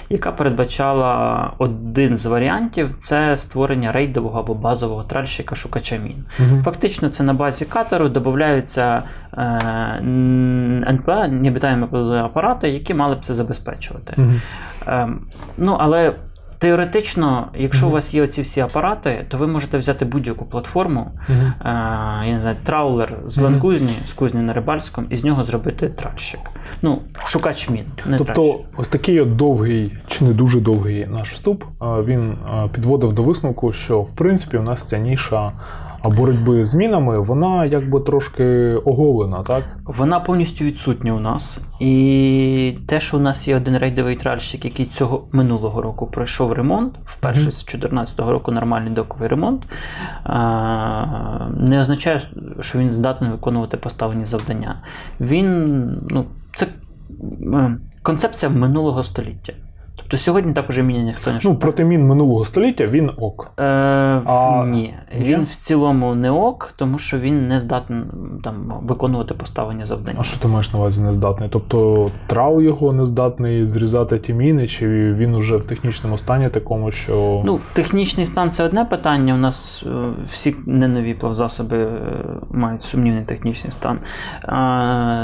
яка 0.09 0.31
передбачала 0.31 1.51
один 1.57 2.17
з 2.17 2.25
варіантів 2.25 2.95
це 2.99 3.37
створення 3.37 3.91
рейдового 3.91 4.39
або 4.39 4.53
базового 4.53 5.03
тральщика 5.03 5.55
шукача 5.55 5.97
мін. 5.97 6.25
Мгм. 6.39 6.63
Фактично, 6.63 7.09
це 7.09 7.23
на 7.23 7.33
базі 7.33 7.65
катеру 7.65 8.09
додаються 8.09 8.78
е, 8.79 9.03
НП, 10.91 11.07
необітаємо 11.29 12.13
апарати, 12.25 12.69
які 12.69 12.93
мали 12.93 13.15
б 13.15 13.19
це 13.19 13.33
забезпечувати. 13.33 14.13
Мгм. 14.17 14.41
Ем, 14.87 15.21
ну, 15.57 15.77
але 15.79 16.15
Теоретично, 16.59 17.47
якщо 17.57 17.85
Мгм. 17.85 17.91
у 17.91 17.93
вас 17.93 18.13
є 18.13 18.23
оці 18.23 18.41
всі 18.41 18.61
апарати, 18.61 19.25
то 19.29 19.37
ви 19.37 19.47
можете 19.47 19.77
взяти 19.77 20.05
будь-яку 20.05 20.45
платформу, 20.45 21.11
Мгм. 21.29 21.39
е, 21.41 21.53
я 22.27 22.33
не 22.33 22.39
знаю, 22.41 22.57
траулер 22.63 23.13
з. 23.25 23.41
Ланкузні, 23.41 23.93
з 24.05 24.13
кузні 24.13 24.41
на 24.41 24.53
Рибальському, 24.53 25.07
і 25.09 25.15
з 25.15 25.23
нього 25.23 25.43
зробити 25.43 25.89
тральщик. 25.89 26.39
Ну, 26.81 27.01
шукач 27.25 27.69
мін, 27.69 27.83
не 28.05 28.17
Тобто, 28.17 28.33
тральщик. 28.33 28.65
ось 28.77 28.87
такий 28.87 29.21
от 29.21 29.35
довгий 29.35 29.91
чи 30.07 30.25
не 30.25 30.33
дуже 30.33 30.59
довгий 30.59 31.07
наш 31.07 31.31
вступ, 31.33 31.63
він 31.81 32.37
підводив 32.73 33.13
до 33.13 33.23
висновку, 33.23 33.71
що 33.71 34.01
в 34.01 34.15
принципі 34.15 34.57
у 34.57 34.61
нас 34.63 34.83
ця 34.83 34.97
ніша 34.97 35.51
а, 36.01 36.09
боротьби 36.09 36.65
з 36.65 36.73
мінами, 36.73 37.19
вона 37.19 37.65
якби 37.65 37.99
трошки 37.99 38.43
оголена, 38.85 39.43
так? 39.43 39.63
Вона 39.85 40.19
повністю 40.19 40.65
відсутня 40.65 41.13
у 41.13 41.19
нас. 41.19 41.61
І 41.79 42.77
те, 42.87 42.99
що 42.99 43.17
у 43.17 43.19
нас 43.19 43.47
є 43.47 43.57
один 43.57 43.77
рейдовий 43.77 44.15
тральщик, 44.15 44.65
який 44.65 44.85
цього 44.85 45.23
минулого 45.31 45.81
року 45.81 46.07
пройшов 46.07 46.48
ремонт, 46.53 46.95
вперше 47.05 47.41
Мгм. 47.41 47.51
з 47.51 47.55
2014 47.65 48.31
року 48.31 48.51
нормальний 48.51 48.93
доковий 48.93 49.27
ремонт, 49.27 49.63
не 51.57 51.79
означає, 51.79 52.21
що 52.59 52.79
він 52.79 52.91
здатний 52.91 53.31
виконувати 53.31 53.77
поставлені 53.77 54.25
завдання. 54.25 54.81
Він, 55.19 55.81
ну, 56.09 56.25
це 56.55 56.67
е, 57.53 57.77
концепція 58.01 58.51
минулого 58.51 59.03
століття. 59.03 59.53
Тобто 60.09 60.23
сьогодні 60.23 60.53
так 60.53 60.69
уже 60.69 60.83
міні 60.83 61.03
ніхто 61.03 61.29
не 61.31 61.35
Ну, 61.35 61.41
шукає. 61.41 61.59
проти 61.59 61.83
мін 61.85 62.07
минулого 62.07 62.45
століття 62.45 62.87
він 62.87 63.11
ок. 63.17 63.51
Е, 63.59 63.63
А, 64.25 64.65
ні, 64.67 64.93
він 65.19 65.43
в 65.43 65.49
цілому 65.49 66.15
не 66.15 66.31
ок, 66.31 66.73
тому 66.77 66.97
що 66.97 67.19
він 67.19 67.47
не 67.47 67.59
здатний 67.59 68.01
там 68.43 68.73
виконувати 68.83 69.33
поставлені 69.33 69.85
завдання. 69.85 70.17
А 70.21 70.23
що 70.23 70.39
ти 70.39 70.47
маєш 70.47 70.73
на 70.73 70.79
увазі 70.79 71.01
нездатний? 71.01 71.49
Тобто 71.51 72.09
трал 72.27 72.61
його 72.61 72.93
не 72.93 73.05
здатний 73.05 73.67
зрізати 73.67 74.19
ті 74.19 74.33
міни, 74.33 74.67
чи 74.67 74.87
він 75.13 75.35
уже 75.35 75.57
в 75.57 75.63
технічному 75.65 76.17
стані 76.17 76.49
такому, 76.49 76.91
що. 76.91 77.41
Ну, 77.45 77.59
технічний 77.73 78.25
стан 78.25 78.51
це 78.51 78.63
одне 78.63 78.85
питання. 78.85 79.33
У 79.33 79.37
нас 79.37 79.83
е, 79.87 79.89
всі 80.29 80.55
не 80.65 80.87
нові 80.87 81.13
плавзасоби 81.13 81.77
е, 81.77 81.89
мають 82.51 82.83
сумнівний 82.83 83.23
технічний 83.23 83.71
стан. 83.71 83.99
Е, 84.43 84.49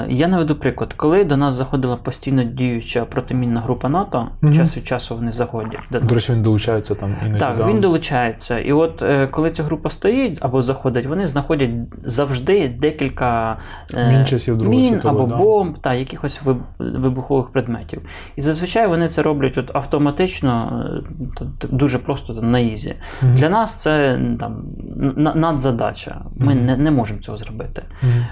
Я 0.09 0.27
наведу 0.27 0.55
приклад, 0.55 0.93
коли 0.93 1.23
до 1.23 1.37
нас 1.37 1.53
заходила 1.53 1.95
постійно 1.95 2.43
діюча 2.43 3.05
протимінна 3.05 3.59
група 3.59 3.89
НАТО, 3.89 4.27
Мгм. 4.41 4.53
час 4.53 4.74
від 4.77 4.87
часу 4.87 5.15
вони 5.15 5.31
заходять. 5.31 5.79
до 5.89 6.13
речі, 6.13 6.33
він 6.33 6.41
долучається 6.41 6.95
там 6.95 7.15
іноді. 7.21 7.39
Так, 7.39 7.57
да. 7.57 7.67
він 7.67 7.79
долучається. 7.79 8.59
І 8.59 8.71
от 8.71 9.01
е, 9.01 9.27
коли 9.27 9.51
ця 9.51 9.63
група 9.63 9.89
стоїть 9.89 10.39
або 10.41 10.61
заходить, 10.61 11.05
вони 11.05 11.27
знаходять 11.27 11.69
завжди 12.03 12.69
декілька 12.79 13.57
е, 13.93 14.11
Мін 14.11 14.25
часів 14.25 14.69
мін 14.69 14.93
світової, 14.93 15.23
або 15.23 15.31
да. 15.31 15.35
бомб 15.35 15.77
та 15.77 15.93
якихось 15.93 16.41
вибухових 16.79 17.49
предметів. 17.49 18.01
І 18.35 18.41
зазвичай 18.41 18.87
вони 18.87 19.09
це 19.09 19.21
роблять 19.21 19.57
от 19.57 19.75
автоматично, 19.75 20.83
е, 21.41 21.45
дуже 21.71 21.99
просто 21.99 22.33
там, 22.33 22.49
на 22.49 22.59
easy. 22.59 22.95
Мгм. 23.21 23.35
Для 23.35 23.49
нас 23.49 23.81
це 23.81 24.19
там 24.39 24.63
надзадача. 25.35 26.21
Ми 26.35 26.55
Мгм. 26.55 26.63
не, 26.63 26.77
не 26.77 26.91
можемо 26.91 27.19
цього 27.19 27.37
зробити. 27.37 27.83
Мгм. 28.01 28.25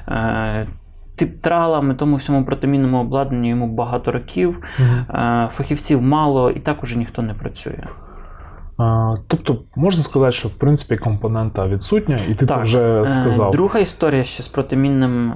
Е, 1.24 1.26
Тип 1.26 1.42
тралами, 1.42 1.94
тому 1.94 2.16
всьому 2.16 2.46
протимінному 2.46 3.02
обладнанню 3.02 3.50
йому 3.50 3.68
багато 3.68 4.12
років, 4.12 4.64
е, 4.80 5.50
фахівців 5.52 6.02
мало, 6.02 6.52
і 6.52 6.60
так 6.60 6.84
уже 6.84 6.98
ніхто 6.98 7.22
не 7.22 7.34
працює. 7.34 7.84
А, 8.78 9.16
тобто 9.28 9.58
можна 9.76 10.04
сказати, 10.04 10.32
що 10.32 10.48
в 10.48 10.52
принципі 10.52 10.98
компонента 10.98 11.68
відсутня, 11.68 12.20
і 12.30 12.36
ти 12.36 12.46
це 12.46 12.62
вже 12.62 13.02
Е, 13.02 13.08
сказав. 13.08 13.52
Друга 13.52 13.80
історія 13.80 14.24
ще 14.24 14.44
з 14.44 14.48
протимінним 14.48 15.34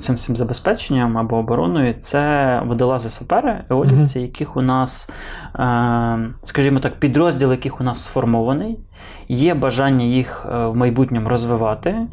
цим 0.00 0.14
всім 0.14 0.36
забезпеченням 0.36 1.18
або 1.18 1.36
обороною 1.36 1.94
це 2.00 2.62
водолази 2.66 3.10
сапери, 3.10 3.64
еолівці, 3.70 4.20
яких 4.20 4.56
у 4.56 4.62
нас, 4.62 5.10
е, 5.58 6.18
скажімо 6.44 6.80
так, 6.80 7.00
підрозділ, 7.00 7.50
яких 7.50 7.80
у 7.80 7.84
нас 7.84 8.04
сформований. 8.04 8.78
Є 9.28 9.54
бажання 9.54 10.04
їх 10.04 10.46
е, 10.52 10.66
в 10.66 10.76
майбутньому 10.76 11.28
розвивати, 11.28 11.90
е, 11.90 12.06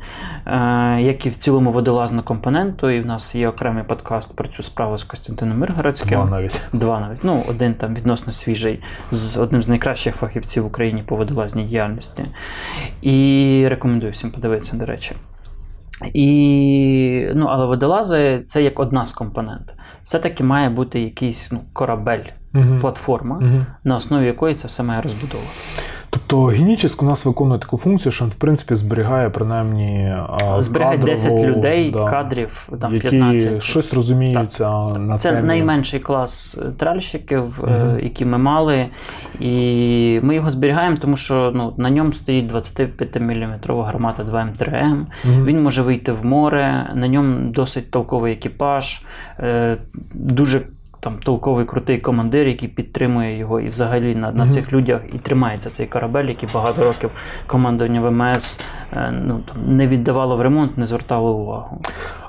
як 1.01 1.25
і 1.25 1.29
в 1.29 1.35
цілому 1.35 1.71
водолазну 1.71 2.23
компоненту. 2.23 2.89
І 2.89 3.01
в 3.01 3.05
нас 3.05 3.35
є 3.35 3.49
окремий 3.49 3.83
подкаст 3.83 4.35
про 4.35 4.47
цю 4.47 4.63
справу 4.63 4.97
з 4.97 5.03
Костянтином 5.03 5.57
Миргородським. 5.59 6.19
Два 6.19 6.25
навіть. 6.29 6.61
Два 6.73 6.99
навіть. 6.99 7.23
Ну, 7.23 7.43
один 7.49 7.73
там 7.73 7.95
відносно 7.95 8.33
свіжий, 8.33 8.83
з 9.11 9.37
одним 9.37 9.63
з 9.63 9.67
найкращих 9.67 10.15
фахівців 10.15 10.63
в 10.63 10.65
Україні 10.65 11.03
по 11.05 11.15
водолазній 11.15 11.63
діяльності. 11.63 12.25
І 13.01 13.65
рекомендую 13.69 14.11
всім 14.11 14.31
подивитися, 14.31 14.77
до 14.77 14.85
речі. 14.85 15.15
І, 16.13 17.27
ну, 17.35 17.45
але 17.45 17.65
водолази 17.65 18.43
це 18.47 18.63
як 18.63 18.79
одна 18.79 19.05
з 19.05 19.11
компонент. 19.11 19.75
Все-таки 20.03 20.43
має 20.43 20.69
бути 20.69 21.01
якийсь 21.01 21.51
ну, 21.51 21.59
корабель, 21.73 22.23
Мгм. 22.53 22.79
платформа, 22.79 23.35
Мгм. 23.39 23.65
на 23.83 23.95
основі 23.95 24.25
якої 24.25 24.55
це 24.55 24.67
все 24.67 24.83
має 24.83 25.01
розбудовуватися. 25.01 25.81
Тобто 26.31 26.45
генічіс 26.45 26.97
у 27.01 27.05
нас 27.05 27.25
виконує 27.25 27.59
таку 27.59 27.77
функцію, 27.77 28.11
що 28.11 28.25
він 28.25 28.31
в 28.31 28.35
принципі 28.35 28.75
зберігає 28.75 29.29
принаймні 29.29 30.15
Зберігає 30.59 30.97
кадрову, 30.97 31.11
10 31.11 31.43
людей, 31.43 31.91
да, 31.91 32.05
кадрів, 32.05 32.69
там 32.81 32.95
які 32.95 33.09
15. 33.09 33.63
щось 33.63 33.93
розуміються 33.93 34.69
на 34.87 35.17
Це 35.17 35.31
темі. 35.31 35.47
найменший 35.47 35.99
клас 35.99 36.57
е, 36.61 36.71
тральщиків, 36.77 37.59
Мгм. 37.63 37.99
які 38.03 38.25
ми 38.25 38.37
мали. 38.37 38.87
І 39.39 40.19
ми 40.23 40.35
його 40.35 40.49
зберігаємо, 40.49 40.97
тому 41.01 41.17
що 41.17 41.51
ну, 41.55 41.73
на 41.77 41.89
ньому 41.89 42.13
стоїть 42.13 42.51
25-мм 42.51 43.83
гармата 43.83 44.23
2М3М. 44.23 45.05
Мгм. 45.25 45.45
Він 45.45 45.63
може 45.63 45.81
вийти 45.81 46.11
в 46.11 46.25
море, 46.25 46.91
на 46.95 47.07
ньому 47.07 47.51
досить 47.51 47.91
толковий 47.91 48.33
екіпаж, 48.33 49.01
е, 49.39 49.77
дуже 50.13 50.61
там 51.01 51.17
толковий 51.23 51.65
крутий 51.65 51.97
командир, 51.97 52.47
який 52.47 52.69
підтримує 52.69 53.37
його 53.37 53.59
і 53.59 53.67
взагалі 53.67 54.15
на, 54.15 54.31
на 54.31 54.49
цих 54.49 54.73
людях 54.73 55.01
і 55.13 55.17
тримається 55.17 55.69
цей 55.69 55.87
корабель, 55.87 56.25
який 56.25 56.49
багато 56.53 56.83
років 56.83 57.09
командування 57.47 58.01
ВМС 58.01 58.59
е, 58.93 59.11
ну, 59.11 59.39
там, 59.47 59.75
не 59.75 59.87
віддавало 59.87 60.35
в 60.35 60.41
ремонт, 60.41 60.77
не 60.77 60.85
звертало 60.85 61.33
увагу. 61.33 61.81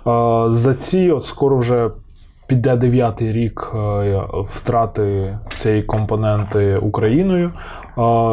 А, 0.04 0.48
За 0.50 0.74
ці, 0.74 1.10
от 1.10 1.26
скоро 1.26 1.58
вже 1.58 1.90
піде 2.46 2.76
дев'ятий 2.76 3.32
рік 3.32 3.72
е, 3.74 4.22
втрати 4.48 5.38
цієї 5.48 5.82
компоненти 5.82 6.76
Україною. 6.76 7.52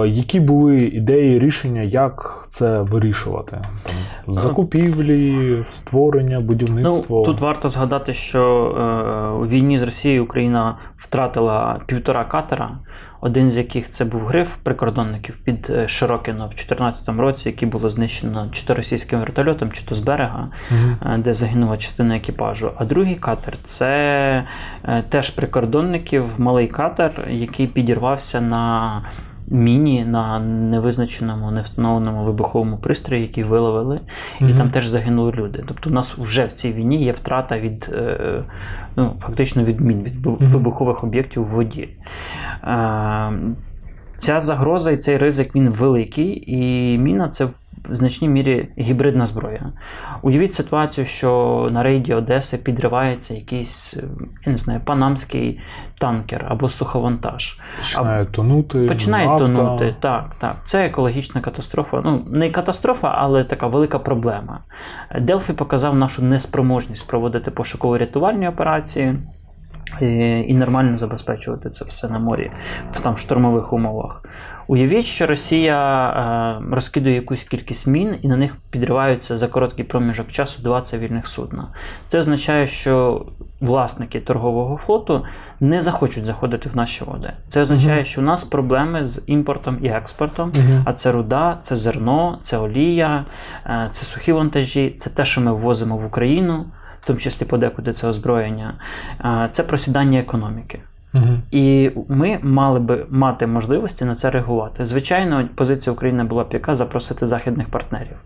Які 0.05 0.39
були 0.39 0.77
ідеї, 0.77 1.39
рішення, 1.39 1.81
як 1.81 2.47
це 2.49 2.81
вирішувати? 2.81 3.61
Там, 4.25 4.35
закупівлі, 4.35 5.63
створення, 5.69 6.39
будівництво. 6.39 7.17
Ну, 7.17 7.25
тут 7.25 7.41
варто 7.41 7.69
згадати, 7.69 8.13
що 8.13 8.41
е, 8.41 9.43
у 9.43 9.47
війні 9.47 9.77
з 9.77 9.81
Росією 9.81 10.23
Україна 10.23 10.77
втратила 10.97 11.81
півтора 11.85 12.23
катера, 12.23 12.71
один 13.21 13.51
з 13.51 13.57
яких 13.57 13.91
це 13.91 14.05
був 14.05 14.21
гриф 14.21 14.55
прикордонників 14.55 15.37
під 15.43 15.69
е, 15.69 15.87
Широкино 15.87 16.45
в 16.45 16.49
2014 16.49 17.09
році, 17.09 17.49
який 17.49 17.69
було 17.69 17.89
знищено 17.89 18.49
чи 18.51 18.65
то 18.65 18.75
російським 18.75 19.19
вертольотом, 19.19 19.71
чи 19.71 19.85
то 19.85 19.95
з 19.95 19.99
берега, 19.99 20.47
е, 20.71 21.17
де 21.17 21.33
загинула 21.33 21.77
частина 21.77 22.15
екіпажу. 22.17 22.71
А 22.77 22.85
другий 22.85 23.15
катер 23.15 23.57
це 23.63 24.43
теж 25.09 25.29
прикордонників, 25.29 26.35
малий 26.37 26.67
катер, 26.67 27.27
який 27.29 27.67
підірвався 27.67 28.41
на. 28.41 29.03
Міні 29.51 30.05
на 30.05 30.39
невизначеному, 30.39 31.51
невстановленому 31.51 32.25
вибуховому 32.25 32.77
пристрої, 32.77 33.21
який 33.21 33.43
виловили, 33.43 33.99
і 34.41 34.53
там 34.53 34.71
теж 34.71 34.87
загинули 34.87 35.31
люди. 35.31 35.63
Тобто, 35.67 35.89
у 35.89 35.93
нас 35.93 36.17
вже 36.17 36.45
в 36.45 36.51
цій 36.51 36.73
війні 36.73 37.03
є 37.03 37.11
втрата 37.11 37.59
від 37.59 37.89
е, 37.93 38.43
ну, 38.95 39.15
фактично 39.19 39.63
від 39.63 39.81
мін, 39.81 40.03
від 40.03 40.25
вибухових 40.25 41.03
об'єктів 41.03 41.43
в 41.43 41.47
воді. 41.47 41.89
Е, 42.63 43.31
Ця 44.19 44.39
загроза 44.39 44.91
і 44.91 44.97
цей 44.97 45.17
ризик 45.17 45.55
він 45.55 45.69
великий, 45.69 46.43
і 46.47 46.97
міна 46.97 47.29
це 47.29 47.47
в 47.89 47.95
значній 47.95 48.29
мірі 48.29 48.69
гібридна 48.77 49.25
зброя. 49.25 49.71
Уявіть 50.21 50.53
ситуацію, 50.53 51.05
що 51.05 51.69
на 51.71 51.83
рейді 51.83 52.13
Одеси 52.13 52.57
підривається 52.57 53.33
якийсь, 53.33 53.97
е, 53.97 54.03
я 54.45 54.51
не 54.51 54.57
знаю, 54.57 54.81
панамський 54.85 55.59
танкер 55.99 56.45
або 56.49 56.69
суховантаж. 56.69 57.59
Починає 57.79 58.25
тонути. 58.25 58.87
Починає 58.87 59.27
нафта. 59.27 59.45
тонути. 59.45 59.95
Так, 59.99 60.35
так. 60.39 60.55
Це 60.63 60.85
екологічна 60.85 61.41
катастрофа. 61.41 62.01
Ну, 62.05 62.25
не 62.27 62.49
катастрофа, 62.49 63.15
але 63.17 63.43
така 63.43 63.67
велика 63.67 63.99
проблема. 63.99 64.59
Делфі 65.21 65.53
показав 65.53 65.95
нашу 65.95 66.23
неспроможність 66.23 67.07
проводити 67.07 67.51
пошуково-рятувальні 67.51 68.49
операції. 68.49 69.15
Е, 70.01 70.39
І 70.39 70.53
нормально 70.53 70.97
забезпечувати 70.97 71.69
це 71.69 71.85
все 71.85 72.09
на 72.09 72.19
морі 72.19 72.51
в 72.91 72.99
там 72.99 73.17
штурмових 73.17 73.73
умовах. 73.73 74.23
Уявіть, 74.67 75.05
що 75.05 75.27
Росія 75.27 76.09
е, 76.09 76.75
розкидує 76.75 77.15
якусь 77.15 77.43
кількість 77.43 77.87
мін 77.87 78.15
і 78.21 78.27
на 78.27 78.37
них 78.37 78.55
підриваються 78.69 79.37
за 79.37 79.47
короткий 79.47 79.85
проміжок 79.85 80.27
часу 80.31 80.61
два 80.61 80.81
цивільних 80.81 81.27
судна. 81.27 81.67
Це 82.07 82.19
означає, 82.19 82.67
що 82.67 83.25
власники 83.61 84.19
торгового 84.19 84.77
флоту 84.77 85.25
не 85.59 85.81
захочуть 85.81 86.25
заходити 86.25 86.69
в 86.69 86.75
наші 86.75 87.03
води. 87.03 87.33
Це 87.49 87.61
означає, 87.61 88.05
що 88.05 88.21
у 88.21 88.23
нас 88.23 88.43
проблеми 88.43 89.05
з 89.05 89.23
імпортом 89.27 89.77
і 89.81 89.87
експортом. 89.87 90.53
А 90.85 90.93
це 90.93 91.11
руда, 91.11 91.57
це 91.61 91.75
зерно, 91.75 92.39
це 92.41 92.57
олія, 92.57 93.25
е, 93.65 93.89
це 93.91 94.05
сухі 94.05 94.31
вантажі, 94.31 94.95
це 94.99 95.09
те, 95.09 95.25
що 95.25 95.41
ми 95.41 95.53
ввозимо 95.53 95.97
в 95.97 96.05
Україну, 96.05 96.65
тому 97.09 97.19
числі 97.19 97.45
подекуди 97.45 97.93
це 97.93 98.07
озброєння. 98.07 98.73
Це 99.51 99.63
просідання 99.63 100.19
економіки. 100.19 100.79
Угу. 101.13 101.37
І 101.51 101.91
ми 102.09 102.39
мали 102.43 102.79
би 102.79 103.05
мати 103.09 103.47
можливості 103.47 104.05
на 104.05 104.15
це 104.15 104.29
реагувати. 104.29 104.85
Звичайно, 104.85 105.49
позиція 105.55 105.93
України 105.93 106.23
була 106.23 106.43
б 106.43 106.47
яка 106.53 106.75
запросити 106.75 107.27
західних 107.27 107.69
партнерів. 107.69 108.17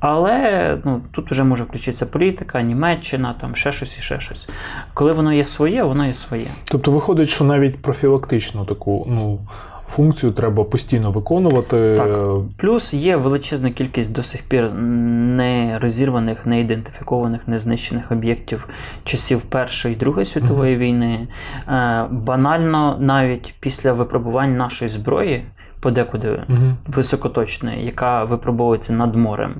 Але 0.00 0.78
ну, 0.84 1.00
тут 1.10 1.30
вже 1.30 1.44
може 1.44 1.64
включитися 1.64 2.06
політика, 2.06 2.62
Німеччина, 2.62 3.34
там 3.40 3.56
ще 3.56 3.72
щось 3.72 3.98
і 3.98 4.00
ще 4.00 4.20
щось. 4.20 4.48
Коли 4.94 5.12
воно 5.12 5.32
є 5.32 5.44
своє, 5.44 5.82
воно 5.82 6.06
є 6.06 6.14
своє. 6.14 6.48
Тобто 6.64 6.90
виходить, 6.90 7.28
що 7.28 7.44
навіть 7.44 7.82
профілактичну 7.82 8.64
таку 8.64 9.06
ну, 9.10 9.38
функцію 9.88 10.32
треба 10.32 10.64
постійно 10.64 11.10
виконувати. 11.10 11.94
Так. 11.96 12.08
Плюс 12.56 12.94
є 12.94 13.16
величезна 13.16 13.70
кількість 13.70 14.12
до 14.12 14.22
сих 14.22 14.42
пір 14.42 14.72
не 14.72 15.78
розірваних, 15.82 16.46
не 16.46 16.60
ідентифікованих, 16.60 17.48
не 17.48 17.58
знищених 17.58 18.12
об'єктів 18.12 18.68
часів 19.04 19.42
Першої 19.42 19.94
і 19.94 19.98
Другої 19.98 20.26
світової 20.26 20.76
війни. 20.76 21.28
Е, 21.68 22.06
Банально 22.10 22.96
навіть 23.00 23.54
після 23.60 23.92
випробувань 23.92 24.56
нашої 24.56 24.90
зброї. 24.90 25.44
Подекуди 25.80 26.40
Угу. 26.48 26.58
високоточної, 26.86 27.84
яка 27.84 28.24
випробовується 28.24 28.92
над 28.92 29.14
морем, 29.16 29.54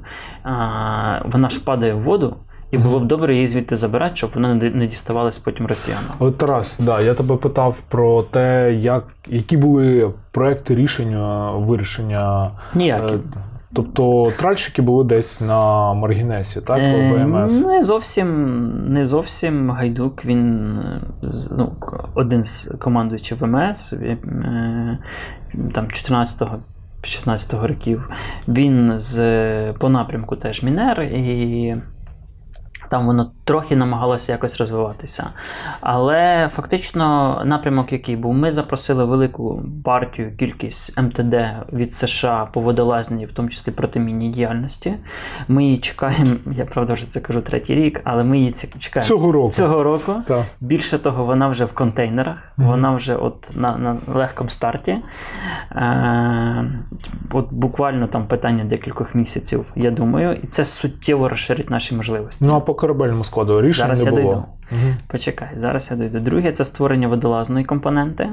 а, 0.45 1.23
вона 1.25 1.49
ж 1.51 1.65
падає 1.65 1.95
в 1.95 1.99
воду, 2.01 2.37
і 2.71 2.79
було 2.79 3.01
б 3.01 3.07
добре 3.07 3.35
її 3.35 3.47
звідти 3.47 3.77
забирати, 3.77 4.17
щоб 4.17 4.31
вона 4.35 4.55
не 4.55 4.87
діставалась 4.87 5.39
потім 5.39 5.67
росіянам. 5.67 6.13
От 6.19 6.39
Тарас, 6.39 6.81
да, 6.81 7.01
я 7.01 7.15
тебе 7.15 7.37
питав 7.37 7.81
про 7.89 8.23
те, 8.23 8.75
як, 8.75 9.05
які 9.27 9.57
були 9.57 10.13
проекти 10.33 10.75
рішення 10.75 11.51
вирішення. 11.51 12.51
Ніякі. 12.75 13.15
Е, 13.15 13.21
Тобто 13.73 14.33
тральщики 14.39 14.83
були 14.83 15.05
десь 15.05 15.41
на 15.41 15.95
Маргінесі, 15.95 16.61
так? 16.61 16.79
Е, 16.79 17.25
ВМС. 17.25 17.61
Не 17.61 17.83
зовсім, 17.83 18.69
не 18.93 19.07
зовсім 19.07 19.71
Гайдук, 19.71 20.25
він 20.25 20.69
е, 20.79 21.01
ну, 21.51 21.73
один 22.15 22.45
з 22.45 22.75
командуючих 22.79 23.41
ВМС 23.41 23.95
там 25.75 25.85
14-го. 25.87 26.59
16-го 27.03 27.67
років 27.67 28.11
він 28.49 28.93
з 28.99 29.73
по 29.73 29.89
напрямку 29.89 30.37
теж 30.37 30.63
Мінер, 30.63 31.03
і 31.03 31.77
там 32.91 33.07
воно 33.07 33.31
трохи 33.45 33.77
намагалося 33.77 34.33
якось 34.33 34.61
розвиватися. 34.61 35.27
Але 35.81 36.51
фактично 36.55 37.43
напрямок, 37.45 37.93
який 37.93 38.17
був, 38.17 38.35
ми 38.35 38.53
запросили 38.53 39.05
велику 39.05 39.63
партію, 39.85 40.37
кількість 40.37 41.01
МТД 41.01 41.35
від 41.73 41.95
США 41.95 42.49
по 42.53 42.61
водолазненні, 42.61 43.25
в 43.25 43.33
тому 43.33 43.49
числі 43.49 43.73
протимінній 43.73 44.29
діяльності. 44.29 44.95
Ми 45.49 45.65
її 45.65 45.79
чекаємо, 45.79 46.31
я 46.53 46.65
правда 46.65 46.93
вже 46.93 47.09
це 47.09 47.21
кажу 47.21 47.41
третій 47.41 47.75
рік, 47.75 48.01
але 48.05 48.25
ми 48.25 48.39
її 48.39 48.55
чекаємо 48.79 49.09
Цього 49.09 49.33
року. 49.33 49.51
цього 49.51 49.83
року. 49.83 50.15
Так. 50.27 50.43
Більше 50.61 50.99
того, 50.99 51.25
вона 51.25 51.49
вже 51.49 51.65
в 51.65 51.73
контейнерах, 51.73 52.37
Мгм. 52.57 52.69
вона 52.69 52.95
вже 52.95 53.17
от 53.17 53.51
на, 53.57 53.77
на 53.77 53.97
легкому 54.15 54.51
старті. 54.51 54.97
Е, 55.73 56.73
от 57.33 57.47
буквально 57.51 58.07
там 58.07 58.27
питання 58.27 58.65
декількох 58.65 59.15
місяців, 59.15 59.65
я 59.77 59.91
думаю, 59.91 60.39
і 60.43 60.47
це 60.47 60.65
суттєво 60.65 61.29
розширить 61.29 61.71
наші 61.71 61.95
можливості. 61.95 62.45
Ну 62.45 62.55
а 62.55 62.61
по 62.61 62.75
корабельному 62.79 63.25
складу 63.25 63.63
рішень 63.63 63.83
Зараз 63.83 64.05
не 64.05 64.11
я 64.11 64.11
було. 64.11 64.23
дойду. 64.33 64.45
Угу. 64.73 64.95
Почекай, 65.07 65.49
зараз 65.57 65.89
я 65.91 65.97
дойду. 65.97 66.21
Друге 66.21 66.53
це 66.53 66.65
створення 66.65 67.09
водолазної 67.09 67.65
компоненти. 67.65 68.29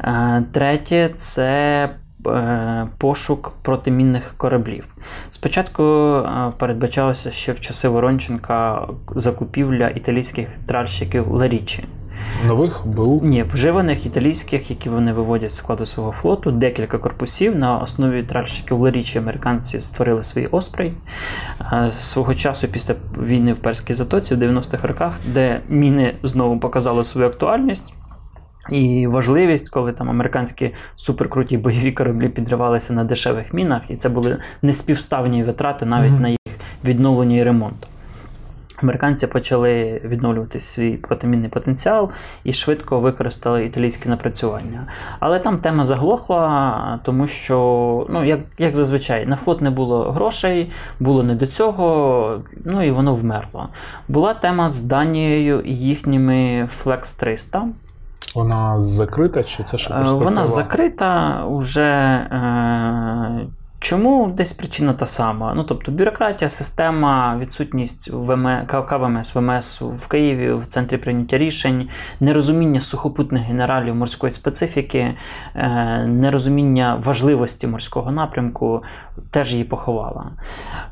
Е, 0.00 0.44
Третє 0.52 1.10
це. 1.16 1.90
е, 2.26 2.86
Пошук 2.98 3.52
протимінних 3.62 4.34
кораблів. 4.36 4.94
Спочатку 5.30 5.82
е, 5.82 6.52
передбачалося 6.58 7.30
ще 7.30 7.52
в 7.52 7.60
часи 7.60 7.88
Воронченка 7.88 8.88
закупівля 9.16 9.88
італійських 9.88 10.48
тральщиків 10.66 11.32
Ларічі. 11.32 11.84
Нових 12.46 12.80
БУ. 12.86 13.20
Ні, 13.24 13.42
вживаних 13.42 14.06
італійських, 14.06 14.70
які 14.70 14.88
вони 14.90 15.12
виводять 15.12 15.50
з 15.52 15.56
складу 15.56 15.86
свого 15.86 16.12
флоту, 16.12 16.50
декілька 16.50 16.98
корпусів. 16.98 17.56
На 17.56 17.78
основі 17.78 18.22
тральщиків 18.22 18.80
Ларічі 18.80 19.18
американці 19.18 19.80
створили 19.80 20.24
свій 20.24 20.46
Оспрей. 20.46 20.92
Свого 21.90 22.34
часу 22.34 22.68
після 22.68 22.94
війни 23.22 23.52
в 23.52 23.58
Перській 23.58 23.94
затоці 23.94 24.34
в 24.34 24.38
90-х 24.42 24.88
роках, 24.88 25.12
де 25.34 25.60
міни 25.68 26.14
знову 26.22 26.58
показали 26.60 27.04
свою 27.04 27.26
актуальність. 27.26 27.94
І 28.70 29.06
важливість, 29.06 29.68
коли 29.70 29.92
там 29.92 30.10
американські 30.10 30.70
суперкруті 30.96 31.58
бойові 31.58 31.92
кораблі 31.92 32.28
підривалися 32.28 32.92
на 32.92 33.04
дешевих 33.04 33.54
мінах, 33.54 33.82
і 33.88 33.96
це 33.96 34.08
були 34.08 34.38
неспівставні 34.62 35.44
витрати 35.44 35.86
навіть 35.86 36.12
Мгм. 36.12 36.22
на 36.22 36.28
їх 36.28 36.38
відновлення 36.84 37.36
і 37.36 37.42
ремонт. 37.42 37.86
Американці 38.82 39.26
почали 39.26 40.00
відновлювати 40.04 40.60
свій 40.60 40.96
протимінний 40.96 41.48
потенціал 41.50 42.10
і 42.44 42.52
швидко 42.52 43.00
використали 43.00 43.64
італійське 43.64 44.08
напрацювання. 44.08 44.86
Але 45.20 45.38
там 45.38 45.58
тема 45.58 45.84
заглохла, 45.84 47.00
тому 47.04 47.26
що, 47.26 47.56
ну, 48.10 48.24
як, 48.24 48.40
як 48.58 48.76
зазвичай, 48.76 49.26
на 49.26 49.36
флот 49.36 49.60
не 49.60 49.70
було 49.70 50.12
грошей, 50.12 50.70
було 51.00 51.22
не 51.22 51.34
до 51.34 51.46
цього, 51.46 52.40
ну 52.64 52.82
і 52.82 52.90
воно 52.90 53.14
вмерло. 53.14 53.68
Була 54.08 54.34
тема 54.34 54.70
з 54.70 54.82
Данією 54.82 55.60
і 55.60 55.74
їхніми 55.74 56.68
Flex 56.84 57.20
300. 57.20 57.68
Вона 58.34 58.82
закрита 58.82 59.42
чи 59.42 59.64
це 59.64 59.78
ще 59.78 59.88
перспектива? 59.88 60.24
Вона 60.24 60.46
закрита 60.46 61.44
уже. 61.44 61.82
Е, 61.82 63.46
чому 63.82 64.26
десь 64.36 64.52
причина 64.52 64.92
та 64.92 65.06
сама? 65.06 65.54
Ну, 65.54 65.64
тобто 65.64 65.92
бюрократія, 65.92 66.48
система, 66.48 67.38
відсутність 67.38 68.10
ВМ, 68.12 68.66
К- 68.66 68.82
КВМС, 68.82 69.34
ВМС 69.34 69.80
в 69.80 70.08
Києві, 70.08 70.52
в 70.52 70.66
центрі 70.66 70.96
прийняття 70.96 71.38
рішень, 71.38 71.88
нерозуміння 72.20 72.80
сухопутних 72.80 73.42
генералів 73.42 73.94
морської 73.94 74.30
специфіки, 74.30 75.14
е, 75.54 76.04
нерозуміння 76.06 77.02
важливості 77.04 77.66
морського 77.66 78.10
напрямку 78.10 78.82
теж 79.30 79.52
її 79.52 79.64
поховала. 79.64 80.26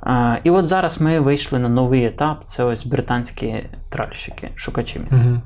Е, 0.07 0.41
і 0.45 0.51
от 0.51 0.67
зараз 0.67 1.01
ми 1.01 1.21
вийшли 1.21 1.59
на 1.59 1.69
новий 1.69 2.05
етап: 2.05 2.43
це 2.45 2.65
ось 2.65 2.87
британські 2.87 3.65
тральщики, 3.89 4.51
шукачі. 4.55 5.01
Угу. 5.11 5.41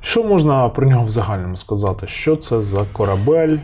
Що 0.00 0.24
можна 0.24 0.68
про 0.68 0.86
нього 0.86 1.04
в 1.04 1.10
загальному 1.10 1.56
сказати? 1.56 2.06
Що 2.06 2.36
це 2.36 2.62
за 2.62 2.84
корабель? 2.92 3.58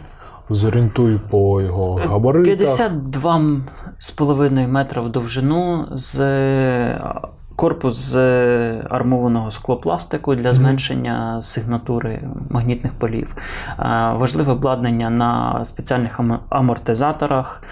Зорієнтуй 0.51 1.21
по 1.31 1.63
його 1.63 1.95
габаритах. 1.95 2.69
52,5 2.69 4.69
метра 4.69 5.03
в 5.03 5.13
довжину 5.13 5.85
з 5.91 6.19
корпус 7.57 7.97
з 7.97 8.17
армованого 8.91 9.51
склопластику 9.51 10.35
для 10.35 10.53
зменшення 10.53 11.43
сигнатури 11.43 12.23
магнітних 12.51 12.93
полів. 12.93 13.37
Е, 13.37 13.83
Важливе 14.17 14.53
обладнання 14.53 15.11
на 15.11 15.65
спеціальних 15.65 16.21
амортизаторах. 16.49 17.63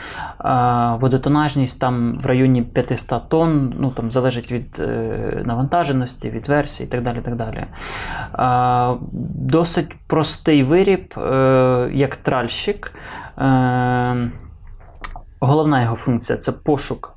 Е, 0.45 0.97
Водотонажність 1.01 1.81
там 1.81 2.15
в 2.15 2.27
районі 2.27 2.63
500 2.63 3.29
тонн, 3.29 3.75
ну 3.79 3.91
там 3.91 4.13
залежить 4.13 4.53
від 4.53 4.77
е, 4.79 5.43
навантаженості, 5.45 6.31
від 6.31 6.49
версії 6.49 6.87
і 6.87 6.91
так 6.91 7.03
далі. 7.03 7.21
Так 7.21 7.37
далі. 7.37 7.65
Е, 8.39 8.99
Досить 9.35 9.97
простий 10.07 10.63
виріб, 10.63 11.15
е, 11.19 11.91
як 11.95 12.17
тральщик. 12.17 12.93
Е, 13.39 14.31
Головна 15.41 15.83
його 15.83 15.97
функція 15.97 16.39
це 16.39 16.53
пошук, 16.53 17.15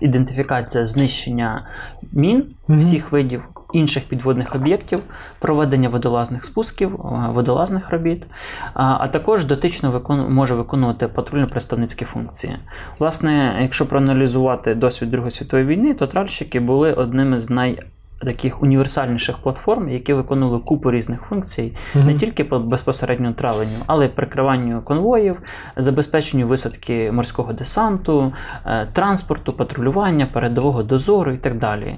ідентифікація, 0.00 0.86
знищення 0.86 1.66
мін 2.12 2.44
всіх 2.68 3.12
видів 3.12 3.48
інших 3.72 4.08
підводних 4.08 4.54
об'єктів, 4.54 5.00
проведення 5.38 5.88
водолазних 5.88 6.44
спусків, 6.44 6.94
е, 6.94 7.28
водолазних 7.32 7.90
робіт, 7.90 8.26
а, 8.74 9.08
також 9.08 9.44
дотично 9.44 9.90
викон... 9.90 10.32
може 10.32 10.54
виконувати 10.54 11.06
патрульно-представницькі 11.06 12.04
функції. 12.04 12.56
Власне, 12.98 13.58
якщо 13.62 13.86
проаналізувати 13.86 14.74
досвід 14.74 15.10
Другої 15.10 15.30
світової 15.30 15.68
війни, 15.68 15.94
то 15.94 16.06
тральщики 16.06 16.60
були 16.60 16.92
одними 16.92 17.40
з 17.40 17.50
най 17.50 17.78
таких 18.18 18.62
універсальніших 18.62 19.38
платформ, 19.38 19.88
які 19.88 20.12
виконували 20.12 20.58
купу 20.58 20.90
різних 20.90 21.22
функцій, 21.22 21.72
Мгм. 21.94 22.04
не 22.04 22.14
тільки 22.14 22.44
по 22.44 22.58
безпосередньо 22.58 23.32
травленню, 23.32 23.78
але 23.86 24.06
й 24.06 24.08
прикриванню 24.08 24.82
конвоїв, 24.82 25.42
забезпеченню 25.76 26.46
висадки 26.46 27.12
морського 27.12 27.52
десанту, 27.52 28.32
е, 28.66 28.88
транспорту, 28.92 29.52
патрулювання, 29.52 30.26
передового 30.26 30.82
дозору 30.82 31.32
і 31.32 31.36
так 31.36 31.58
далі. 31.58 31.96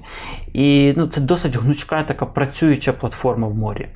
І 0.53 0.95
ну, 0.97 1.07
це 1.07 1.21
досить 1.21 1.57
гнучка 1.57 2.03
така 2.03 2.27
працююча 2.27 2.93
платформа 2.93 3.49
в 3.49 3.55
морі. 3.55 3.89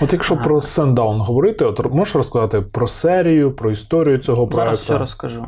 От 0.00 0.12
якщо 0.12 0.34
Ага. 0.34 0.44
про 0.44 0.56
Sundown 0.58 1.18
говорити, 1.18 1.64
от 1.64 1.92
можеш 1.92 2.14
розказати 2.16 2.60
про 2.60 2.88
серію, 2.88 3.52
про 3.52 3.70
історію 3.70 4.18
цього 4.18 4.46
проекту? 4.46 4.76
Зараз 4.76 4.80
все 4.80 4.98
розкажу. 4.98 5.46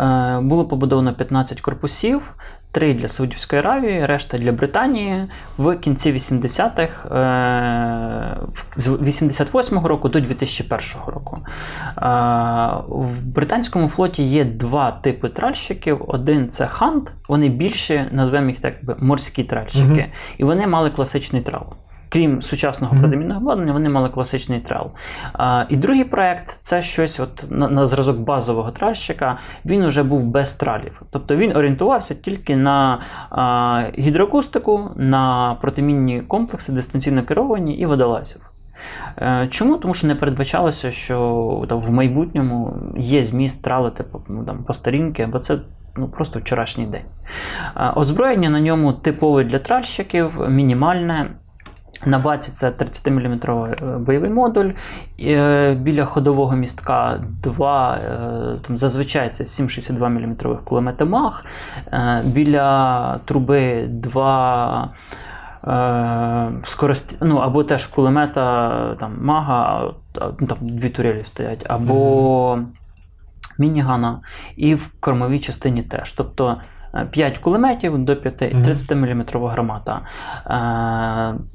Е, 0.00 0.40
Було 0.42 0.64
побудовано 0.64 1.14
15 1.14 1.60
корпусів. 1.60 2.34
Три 2.72 2.94
для 2.94 3.08
Саудівської 3.08 3.60
Аравії, 3.60 4.06
решта 4.06 4.38
для 4.38 4.52
Британії 4.52 5.28
в 5.58 5.76
кінці 5.76 6.12
80-х, 6.12 7.08
е, 7.16 8.36
з 8.76 8.88
88-го 8.88 9.88
року 9.88 10.08
до 10.08 10.20
2001 10.20 11.00
року. 11.06 11.38
Е, 11.86 12.00
В 12.88 13.24
британському 13.26 13.88
флоті 13.88 14.22
є 14.22 14.44
два 14.44 14.90
типи 14.90 15.28
тральщиків. 15.28 16.04
Один 16.08 16.48
це 16.48 16.66
хант, 16.66 17.12
вони 17.28 17.48
більше, 17.48 18.08
назвемо 18.12 18.48
їх 18.50 18.60
так 18.60 18.74
би 18.84 18.96
морські 18.98 19.44
тральщики, 19.44 19.84
Мгм. 19.86 20.10
і 20.38 20.44
вони 20.44 20.66
мали 20.66 20.90
класичний 20.90 21.42
трал. 21.42 21.66
Крім 22.12 22.42
сучасного 22.42 22.92
Мгм. 22.94 23.02
протимінного 23.02 23.40
обладнання, 23.40 23.72
вони 23.72 23.88
мали 23.88 24.08
класичний 24.08 24.60
трал. 24.60 24.90
А, 25.32 25.64
і 25.68 25.76
другий 25.76 26.04
проект 26.04 26.58
це 26.60 26.82
щось 26.82 27.20
от 27.20 27.44
на, 27.50 27.68
на 27.68 27.86
зразок 27.86 28.18
базового 28.18 28.70
тральщика. 28.70 29.38
Він 29.66 29.86
вже 29.86 30.02
був 30.02 30.24
без 30.24 30.54
тралів. 30.54 31.02
Тобто 31.10 31.36
він 31.36 31.56
орієнтувався 31.56 32.14
тільки 32.14 32.56
на 32.56 32.98
а, 33.30 33.82
гідроакустику, 33.98 34.90
на 34.96 35.56
протимінні 35.60 36.20
комплекси, 36.20 36.72
дистанційно 36.72 37.22
керовані 37.22 37.74
і 37.76 37.86
водолазів. 37.86 38.50
Е, 39.18 39.48
Чому? 39.50 39.76
Тому 39.76 39.94
що 39.94 40.06
не 40.06 40.14
передбачалося, 40.14 40.90
що 40.90 41.66
там, 41.68 41.80
в 41.80 41.90
майбутньому 41.90 42.76
є 42.98 43.24
зміст 43.24 43.64
тралити 43.64 44.02
по- 44.02 44.22
ну, 44.28 44.44
там, 44.44 44.64
по 44.64 44.72
старінки, 44.72 45.26
бо 45.26 45.38
це 45.38 45.58
ну, 45.96 46.08
просто 46.08 46.38
вчорашній 46.38 46.86
день. 46.86 47.04
Е, 47.76 47.92
Озброєння 47.96 48.50
на 48.50 48.60
ньому 48.60 48.92
типове 48.92 49.44
для 49.44 49.58
тральщиків, 49.58 50.40
мінімальне. 50.48 51.30
На 52.06 52.18
баці 52.18 52.52
це 52.52 52.70
30-мм 52.70 53.98
бойовий 53.98 54.30
модуль. 54.30 54.70
е, 55.20 55.74
Біля 55.74 56.04
ходового 56.04 56.56
містка 56.56 57.20
два, 57.42 57.94
е, 57.94 58.58
там 58.66 58.78
зазвичай 58.78 59.30
це 59.30 59.44
7,62 59.44 60.08
мм 60.08 60.56
кулемети 60.64 61.04
МАГ. 61.04 61.44
Е, 61.92 62.22
Біля 62.26 63.20
труби 63.24 63.86
два 63.88 64.88
е, 65.64 66.50
скорості, 66.64 67.16
ну, 67.20 67.36
або 67.36 67.64
теж 67.64 67.86
кулемета 67.86 68.94
там, 69.00 69.16
мага, 69.20 69.92
ну, 70.40 70.46
там 70.46 70.58
дві 70.60 70.88
турелі 70.88 71.24
стоять, 71.24 71.66
або 71.68 72.58
мінігана, 73.58 74.20
і 74.56 74.74
в 74.74 74.92
кормовій 75.00 75.38
частині 75.40 75.82
теж. 75.82 76.12
Тобто 76.12 76.56
5 77.10 77.38
кулеметів 77.38 77.98
до 77.98 78.16
5 78.16 78.54
Мгм. 78.54 78.62
30-мм 78.62 79.48
гармата. 79.48 80.00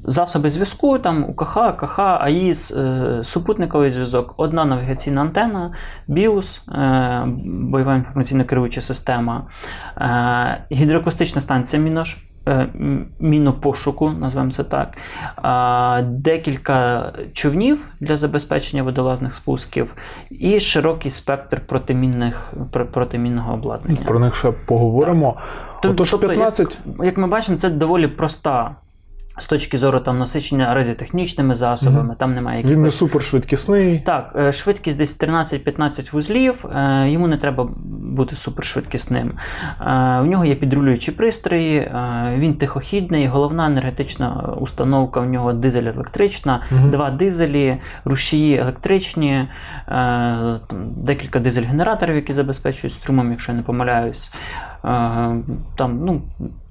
Засоби 0.04 0.50
зв'язку, 0.50 1.00
там 1.00 1.24
УКХ, 1.30 1.78
КХ, 1.78 2.00
АІС, 2.00 2.72
е, 2.72 3.20
супутниковий 3.24 3.92
зв'язок, 3.92 4.34
одна 4.38 4.66
навігаційна 4.66 5.22
антенна, 5.22 5.72
BIOS, 6.10 6.72
е, 6.72 7.26
бойова 7.46 7.96
інформаційно 7.96 8.46
керуюча 8.46 8.82
система, 8.82 9.48
е, 9.98 10.66
гідроакустична 10.72 11.42
станція 11.42 11.82
Мінош. 11.82 12.18
Е, 12.48 12.68
Мінопошуку, 13.20 14.10
називаємо 14.10 14.52
це 14.52 14.64
так, 14.64 14.98
декілька 16.06 17.12
човнів 17.34 17.88
для 18.00 18.18
забезпечення 18.18 18.84
водолазних 18.84 19.36
спусків 19.36 19.96
і 20.30 20.60
широкий 20.60 21.12
спектр 21.12 21.60
протимінних, 21.60 22.54
протимінного 22.92 23.54
обладнання. 23.54 24.06
Про 24.06 24.20
них 24.20 24.36
ще 24.36 24.52
поговоримо. 24.52 25.38
Так. 25.82 25.92
Отож, 25.92 26.12
тобто, 26.12 26.28
15. 26.28 26.78
Як 27.04 27.18
ми 27.18 27.28
бачимо, 27.28 27.58
це 27.58 27.70
доволі 27.70 28.08
проста 28.08 28.76
з 29.38 29.46
точки 29.46 29.78
зору 29.78 30.00
там, 30.00 30.20
насичення 30.20 30.74
радіотехнічними 30.74 31.56
засобами, 31.56 32.16
там 32.18 32.36
немає 32.36 32.64
Він 32.64 32.82
не 32.82 32.92
супершвидкісний. 32.92 34.00
Так, 34.00 34.34
е, 34.36 34.54
швидкість 34.54 34.98
десь 34.98 35.20
13-15 35.20 36.14
вузлів, 36.14 36.66
е, 36.76 37.10
йому 37.10 37.28
не 37.28 37.38
треба 37.38 37.70
бути 37.86 38.36
супершвидкісним. 38.36 39.28
Е, 39.28 39.36
В 40.22 40.26
нього 40.26 40.46
є 40.46 40.56
підрулюючі 40.56 41.12
пристрої, 41.12 41.92
він 42.38 42.54
тихохідний, 42.54 43.28
головна 43.28 43.66
енергетична 43.66 44.54
установка 44.60 45.20
в 45.20 45.26
нього 45.26 45.54
дизель-електрична, 45.54 46.62
Мгм. 46.72 46.90
два 46.90 47.12
дизелі, 47.12 47.78
рушії 48.06 48.58
електричні, 48.58 49.48
декілька 50.98 51.40
дизель-генераторів, 51.40 52.16
які 52.16 52.34
забезпечують 52.34 52.94
струмом, 52.94 53.32
якщо 53.32 53.52
я 53.52 53.58
не 53.58 53.64
помиляюсь. 53.64 54.34
Там, 54.82 56.00
ну, 56.06 56.22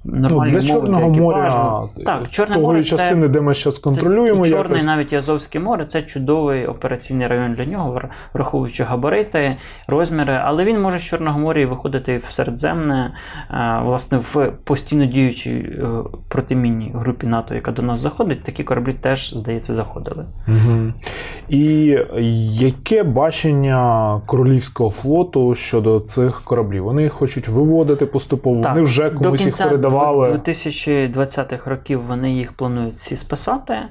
Ну, 0.07 0.19
нормальні 0.19 0.51
для 0.51 0.61
Чорного 0.61 1.09
для 1.09 1.21
моря. 1.21 1.81
Так, 2.05 2.29
Чорне 2.29 2.55
того 2.55 2.67
море 2.67 2.83
частини, 2.83 3.27
де 3.27 3.41
ми 3.41 3.53
зараз 3.53 3.75
це 3.75 3.81
контролюємо. 3.81 4.45
і 4.45 4.49
Чорне, 4.49 4.75
якось. 4.75 4.83
навіть 4.83 5.13
Азовське 5.13 5.59
море 5.59 5.85
це 5.85 6.01
чудовий 6.01 6.65
операційний 6.65 7.27
район 7.27 7.53
для 7.53 7.65
нього, 7.65 8.01
враховуючи 8.33 8.83
габарити, 8.83 9.57
розміри, 9.87 10.39
але 10.43 10.65
він 10.65 10.81
може 10.81 10.99
з 10.99 11.01
Чорного 11.01 11.39
моря 11.39 11.61
і 11.61 11.65
виходити 11.65 12.17
в 12.17 12.23
Середземне, 12.23 13.13
е, 13.51 13.81
власне, 13.83 14.17
в 14.17 14.51
постійно 14.63 15.05
діючій 15.05 15.51
е, 15.51 15.87
протимінній 16.27 16.91
групі 16.95 17.27
НАТО, 17.27 17.55
яка 17.55 17.71
до 17.71 17.81
нас 17.81 17.99
заходить, 17.99 18.43
такі 18.43 18.63
кораблі 18.63 18.93
теж, 18.93 19.33
здається, 19.33 19.73
заходили. 19.73 20.25
Угу. 20.47 20.93
І 21.49 21.97
яке 22.51 23.03
бачення 23.03 24.21
королівського 24.25 24.89
флоту 24.89 25.55
щодо 25.55 25.99
цих 25.99 26.41
кораблів? 26.41 26.83
Вони 26.83 27.03
їх 27.03 27.13
хочуть 27.13 27.47
виводити 27.47 28.05
поступово, 28.05 28.61
Так, 28.61 28.73
вони 28.73 28.85
вже 28.85 29.09
До 29.09 29.19
комусь 29.19 29.39
їх 29.41 29.49
кінця 29.49 29.69
передавали. 29.99 30.35
2020-х 30.35 31.69
років 31.69 32.01
вони 32.01 32.31
їх 32.31 32.53
планують 32.53 32.95
всі 32.95 33.15
спасати. 33.15 33.73
Е, 33.73 33.87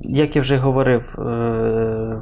як 0.00 0.36
я 0.36 0.42
вже 0.42 0.56
говорив, 0.56 1.18
е, 1.18 2.16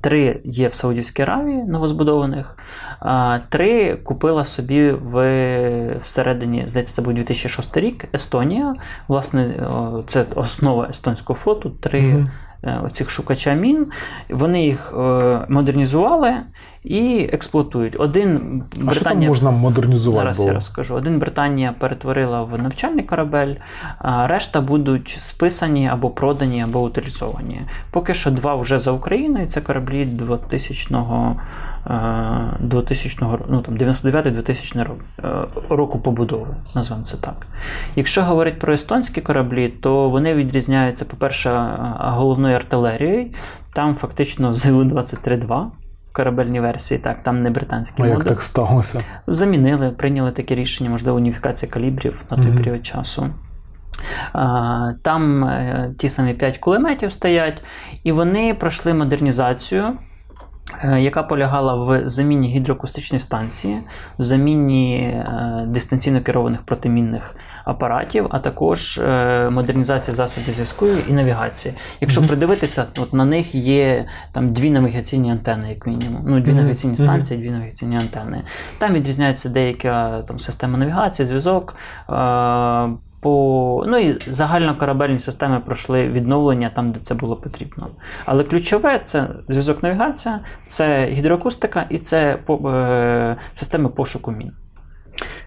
три 0.00 0.40
є 0.44 0.68
в 0.68 0.74
Саудівській 0.74 1.22
Аравії 1.22 1.64
новозбудованих, 1.64 2.56
а 3.00 3.38
три 3.48 3.96
купила 3.96 4.44
собі 4.44 4.90
в, 4.90 5.98
всередині, 6.02 6.64
здається, 6.66 6.94
це 6.94 7.02
був 7.02 7.14
2006 7.14 7.76
рік, 7.76 8.04
Естонія. 8.14 8.74
Власне, 9.08 9.68
це 10.06 10.26
основа 10.34 10.86
естонського 10.90 11.38
флоту. 11.38 11.70
Три 11.70 12.26
оцих 12.62 13.10
шукача 13.10 13.52
мін. 13.54 13.86
Вони 14.30 14.64
їх 14.64 14.92
е, 14.98 15.38
модернізували 15.48 16.34
і 16.84 17.28
експлуатують. 17.32 17.96
Один 17.98 18.62
А 18.72 18.74
що 18.74 18.80
там 18.80 18.86
Британія. 18.86 19.28
можна 19.28 19.50
модернізувати? 19.50 20.20
Зараз 20.20 20.36
було? 20.36 20.48
я 20.48 20.54
розкажу. 20.54 20.94
Один 20.94 21.18
Британія 21.18 21.74
перетворила 21.78 22.42
в 22.42 22.62
навчальний 22.62 23.04
корабель, 23.04 23.54
а 23.98 24.26
решта 24.26 24.60
будуть 24.60 25.16
списані 25.20 25.88
або 25.88 26.10
продані, 26.10 26.62
або 26.62 26.82
утилізовані. 26.82 27.60
Поки 27.90 28.14
що 28.14 28.30
два 28.30 28.54
вже 28.54 28.78
за 28.78 28.92
Україною. 28.92 29.46
Це 29.46 29.60
кораблі 29.60 30.06
2000-го. 30.06 31.36
е, 31.36 31.67
2000 32.60 33.26
ну, 33.48 33.62
там 33.62 33.76
99-2000 33.76 34.84
рок, 34.84 34.98
е, 35.24 35.46
року 35.68 35.98
побудови, 35.98 36.56
назвемо 36.74 37.02
це 37.02 37.16
так. 37.16 37.46
Якщо 37.96 38.22
говорити 38.22 38.56
про 38.60 38.72
естонські 38.72 39.20
кораблі, 39.20 39.68
то 39.68 40.10
вони 40.10 40.34
відрізняються, 40.34 41.04
по-перше, 41.04 41.68
головною 41.98 42.56
артилерією. 42.56 43.30
Там 43.72 43.94
фактично 43.94 44.54
ЗУ-23-2 44.54 45.66
в 46.10 46.12
корабельній 46.12 46.60
версії, 46.60 47.00
так, 47.00 47.22
там 47.22 47.42
не 47.42 47.50
британський 47.50 48.04
А 48.04 48.08
як 48.08 48.24
так 48.24 48.42
сталося? 48.42 49.00
Замінили, 49.26 49.90
прийняли 49.90 50.32
таке 50.32 50.54
рішення, 50.54 50.90
можливо, 50.90 51.16
уніфікація 51.16 51.72
калібрів 51.72 52.24
на 52.30 52.36
той 52.36 52.46
Мгм. 52.46 52.56
період 52.56 52.86
часу. 52.86 53.30
Там 55.02 55.44
е, 55.44 55.94
ті 55.98 56.08
самі 56.08 56.34
5 56.34 56.58
кулеметів 56.58 57.12
стоять, 57.12 57.62
і 58.04 58.12
вони 58.12 58.54
пройшли 58.54 58.94
модернізацію. 58.94 59.92
Е, 60.84 61.00
Яка 61.00 61.22
полягала 61.22 61.74
в 61.74 62.08
заміні 62.08 62.48
гідроакустичної 62.48 63.20
станції, 63.20 63.78
в 64.18 64.22
заміні 64.22 64.96
е, 64.96 65.64
дистанційно 65.66 66.22
керованих 66.22 66.62
протимінних 66.62 67.36
апаратів, 67.64 68.26
а 68.30 68.38
також 68.38 68.98
е, 68.98 69.50
модернізація 69.50 70.14
засобів 70.14 70.54
зв'язку 70.54 70.86
і 71.08 71.12
навігації. 71.12 71.74
Якщо 72.00 72.22
придивитися, 72.22 72.86
от 72.98 73.12
на 73.12 73.24
них 73.24 73.54
є 73.54 74.06
там 74.32 74.52
дві 74.52 74.70
навігаційні 74.70 75.30
антени, 75.30 75.68
як 75.68 75.86
мінімум. 75.86 76.22
Ну, 76.26 76.40
дві 76.40 76.52
навігаційні 76.52 76.96
станції, 76.96 77.40
дві 77.40 77.50
навігаційні 77.50 77.96
антени. 77.96 78.42
Там 78.78 78.92
відрізняється 78.92 79.48
деяка 79.48 80.22
там, 80.22 80.38
система 80.38 80.78
навігації, 80.78 81.26
зв'язок. 81.26 81.76
По... 83.20 83.84
Ну 83.88 83.98
і 83.98 84.32
загальнокорабельні 84.32 85.18
системи 85.18 85.60
пройшли 85.60 86.08
відновлення 86.08 86.70
там, 86.70 86.92
де 86.92 87.00
це 87.00 87.14
було 87.14 87.36
потрібно. 87.36 87.88
Але 88.24 88.44
ключове 88.44 89.00
це 89.04 89.28
зв'язок 89.48 89.82
навігація, 89.82 90.40
це 90.66 91.06
гідроакустика 91.06 91.86
і 91.90 91.98
це 91.98 92.38
е... 92.66 93.36
системи 93.54 93.88
пошуку 93.88 94.30
мін. 94.30 94.52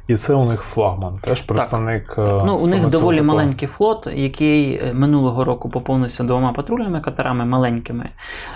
І 0.07 0.15
це 0.15 0.34
у 0.34 0.45
них 0.45 0.62
флагман, 0.62 1.17
теж 1.23 1.41
представник. 1.41 2.15
е, 2.17 2.21
Ну, 2.45 2.57
у 2.57 2.67
них 2.67 2.88
доволі 2.89 3.17
такого. 3.17 3.36
маленький 3.38 3.67
флот, 3.67 4.07
який 4.13 4.73
е, 4.75 4.93
минулого 4.93 5.43
року 5.43 5.69
поповнився 5.69 6.23
двома 6.23 6.53
патрульними 6.53 7.01
катерами 7.01 7.45
маленькими. 7.45 8.10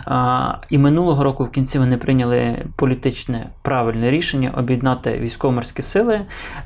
А, 0.05 0.53
і 0.69 0.77
минулого 0.77 1.23
року 1.23 1.43
в 1.43 1.49
кінці 1.51 1.79
вони 1.79 1.97
прийняли 1.97 2.65
політичне 2.75 3.49
правильне 3.61 4.11
рішення 4.11 4.51
об'єднати 4.57 5.19
військово-морські 5.19 5.81
сили, 5.81 6.21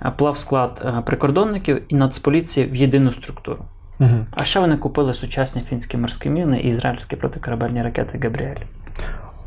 е, 0.06 0.12
плавсклад 0.18 1.04
прикордонників 1.06 1.82
і 1.90 1.96
Нацполіції 1.96 2.66
в 2.66 2.76
єдину 2.76 3.14
структуру. 3.14 3.60
Мгм. 4.00 4.26
А 4.32 4.44
ще 4.44 4.60
вони 4.60 4.78
купили 4.78 5.14
сучасні 5.14 5.62
фінські 5.62 5.98
морські 5.98 6.30
міни 6.30 6.60
і 6.60 6.68
ізраїльські 6.70 7.16
протикорабельні 7.16 7.84
ракети 7.84 8.20
Габріель. 8.24 8.56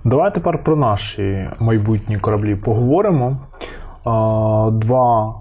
Давай 0.05 0.35
тепер 0.35 0.63
про 0.65 0.77
наші 0.77 1.49
майбутні 1.59 2.19
кораблі 2.19 2.55
поговоримо. 2.55 3.37
Два, 4.73 5.35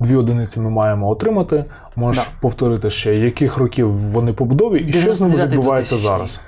дві 0.00 0.16
одиниці 0.16 0.60
ми 0.60 0.70
маємо 0.70 1.08
отримати. 1.08 1.64
Можеш 1.96 2.24
Да. 2.24 2.30
повторити 2.40 2.90
ще, 2.90 3.14
яких 3.16 3.56
років 3.56 3.92
вони 3.92 4.32
побудові 4.32 4.80
і 4.80 4.92
що 4.92 5.14
з 5.14 5.20
ними 5.20 5.46
відбувається 5.46 5.96
зараз? 5.98 6.40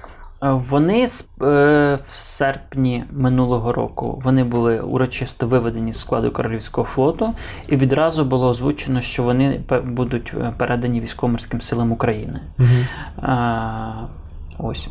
Вони 0.70 1.06
з- 1.06 1.34
е, 1.42 1.98
в 2.04 2.16
серпні 2.16 3.04
минулого 3.10 3.72
року 3.72 4.20
вони 4.24 4.44
були 4.44 4.80
урочисто 4.80 5.46
виведені 5.46 5.92
з 5.92 5.98
складу 6.00 6.30
Королівського 6.30 6.86
флоту, 6.86 7.32
і 7.68 7.76
відразу 7.76 8.24
було 8.24 8.48
озвучено, 8.48 9.00
що 9.00 9.22
вони 9.22 9.60
будуть 9.84 10.32
е, 10.40 10.52
передані 10.58 11.00
військово-морським 11.00 11.60
силам 11.60 11.92
України. 11.92 12.40
Е, 12.60 12.64
Ось. 14.58 14.88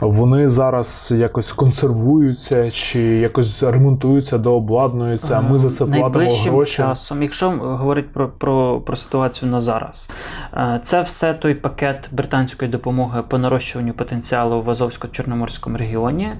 Вони 0.00 0.48
зараз 0.48 1.14
якось 1.16 1.52
консервуються 1.52 2.70
чи 2.70 3.00
якось 3.00 3.62
ремонтуються, 3.62 4.38
дообладнуються, 4.38 5.34
а 5.38 5.40
ми 5.40 5.58
за 5.58 5.70
це 5.70 5.84
платимо 5.84 6.34
гроші. 6.34 6.76
часом, 6.76 7.22
якщо 7.22 7.50
говорити 7.50 8.08
про, 8.12 8.28
про, 8.28 8.80
про 8.80 8.96
ситуацію 8.96 9.50
на 9.50 9.60
зараз, 9.60 10.10
е, 10.54 10.80
це 10.82 11.00
все 11.02 11.34
той 11.34 11.54
пакет 11.54 12.08
британської 12.12 12.70
допомоги 12.70 13.22
по 13.28 13.38
нарощуванню 13.38 13.92
потенціалу 13.92 14.62
в 14.62 14.68
Азовсько-Чорноморському 14.68 15.76
регіоні, 15.76 16.32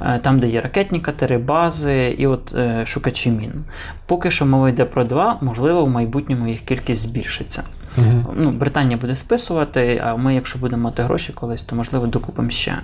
е, 0.00 0.20
там, 0.22 0.38
де 0.38 0.48
є 0.48 0.60
ракетні 0.60 1.00
катери, 1.00 1.38
бази 1.38 2.16
і 2.18 2.26
от 2.26 2.54
е, 2.54 2.86
шукачі 2.86 3.30
мін. 3.30 3.64
Поки 4.06 4.30
що 4.30 4.46
мова 4.46 4.68
йде 4.68 4.84
про 4.84 5.04
два, 5.04 5.38
можливо, 5.40 5.84
в 5.84 5.88
майбутньому 5.88 6.48
їх 6.48 6.60
кількість 6.60 7.02
збільшиться. 7.02 7.62
Мгм. 7.98 8.26
Ну, 8.36 8.50
Британія 8.50 8.96
буде 8.96 9.16
списувати, 9.16 10.02
а 10.04 10.16
ми, 10.16 10.34
якщо 10.34 10.58
будемо 10.58 10.82
мати 10.82 11.02
гроші 11.02 11.32
колись, 11.32 11.62
то 11.62 11.76
можливо 11.76 12.06
докупимо 12.06 12.50
ще. 12.50 12.78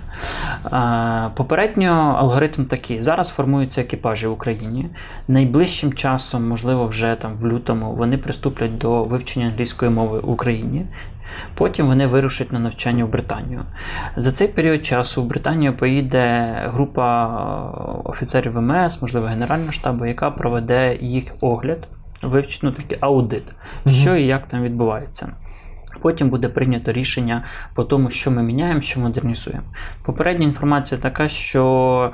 Попередньо 1.35 2.15
алгоритм 2.19 2.65
такий: 2.65 3.01
зараз 3.01 3.29
формуються 3.29 3.81
екіпажі 3.81 4.27
в 4.27 4.31
Україні. 4.31 4.89
Найближчим 5.27 5.93
часом, 5.93 6.47
можливо, 6.47 6.87
вже 6.87 7.17
там 7.21 7.37
в 7.37 7.47
лютому, 7.47 7.93
вони 7.93 8.17
приступлять 8.17 8.77
до 8.77 9.03
вивчення 9.03 9.45
англійської 9.45 9.91
мови 9.91 10.19
в 10.19 10.29
Україні. 10.29 10.85
Потім 11.55 11.87
вони 11.87 12.07
вирушать 12.07 12.51
на 12.51 12.59
навчання 12.59 13.05
в 13.05 13.09
Британію. 13.09 13.61
За 14.17 14.31
цей 14.31 14.47
період 14.47 14.85
часу 14.85 15.23
в 15.23 15.25
Британію 15.25 15.77
поїде 15.77 16.55
група 16.73 17.27
офіцерів 18.03 18.53
ВМС, 18.53 19.01
можливо, 19.01 19.27
Генерального 19.27 19.71
штабу, 19.71 20.05
яка 20.05 20.31
проведе 20.31 20.97
їх 21.01 21.23
огляд, 21.41 21.87
вивчить, 22.21 22.63
ну, 22.63 22.71
такий 22.71 22.97
аудит, 23.01 23.43
що 23.87 24.15
і 24.15 24.25
як 24.25 24.47
там 24.47 24.63
відбувається. 24.63 25.35
Потім 26.01 26.29
буде 26.29 26.49
прийнято 26.49 26.91
рішення 26.91 27.43
по 27.75 27.83
тому, 27.83 28.09
що 28.09 28.31
ми 28.31 28.43
міняємо, 28.43 28.81
що 28.81 28.99
модернізуємо. 28.99 29.63
Попередня 30.03 30.45
інформація 30.45 31.01
така, 31.01 31.27
що 31.27 32.11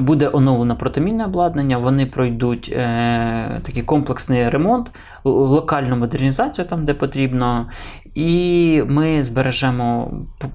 буде 0.00 0.30
оновлено 0.32 0.76
протимінне 0.76 1.24
обладнання, 1.24 1.78
вони 1.78 2.06
пройдуть 2.06 2.72
е, 2.72 3.60
такий 3.62 3.82
комплексний 3.82 4.48
ремонт, 4.48 4.90
локальну 5.24 5.96
модернізацію 5.96 6.66
там, 6.66 6.84
де 6.84 6.94
потрібно, 6.94 7.68
і 8.14 8.82
ми 8.86 9.22
збережемо 9.22 10.12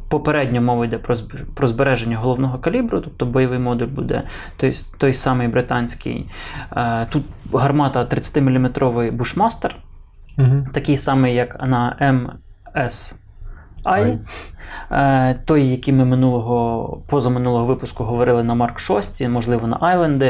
попередньо 0.09 0.61
мова 0.61 0.85
йде 0.85 0.97
про, 1.55 1.67
збереження 1.67 2.17
головного 2.17 2.57
калібру, 2.57 3.01
тобто 3.01 3.25
бойовий 3.25 3.59
модуль 3.59 3.87
буде 3.87 4.23
той, 4.57 4.77
той 4.97 5.13
самий 5.13 5.47
британський. 5.47 6.29
Е, 6.77 7.05
тут 7.09 7.23
гармата 7.53 8.05
30-мм 8.05 8.67
Bushmaster, 9.17 9.71
Мгм. 10.37 10.65
такий 10.73 10.97
самий, 10.97 11.35
як 11.35 11.61
на 11.67 11.97
MSI. 12.75 13.22
Ай. 13.83 14.19
Е, 14.91 15.35
Той, 15.45 15.67
який 15.67 15.93
ми 15.93 16.05
минулого, 16.05 16.97
позаминулого 17.07 17.65
випуску 17.65 18.03
говорили 18.03 18.43
на 18.43 18.55
Марк 18.55 18.79
6, 18.79 19.29
можливо, 19.29 19.67
на 19.67 19.77
Айленди. 19.81 20.25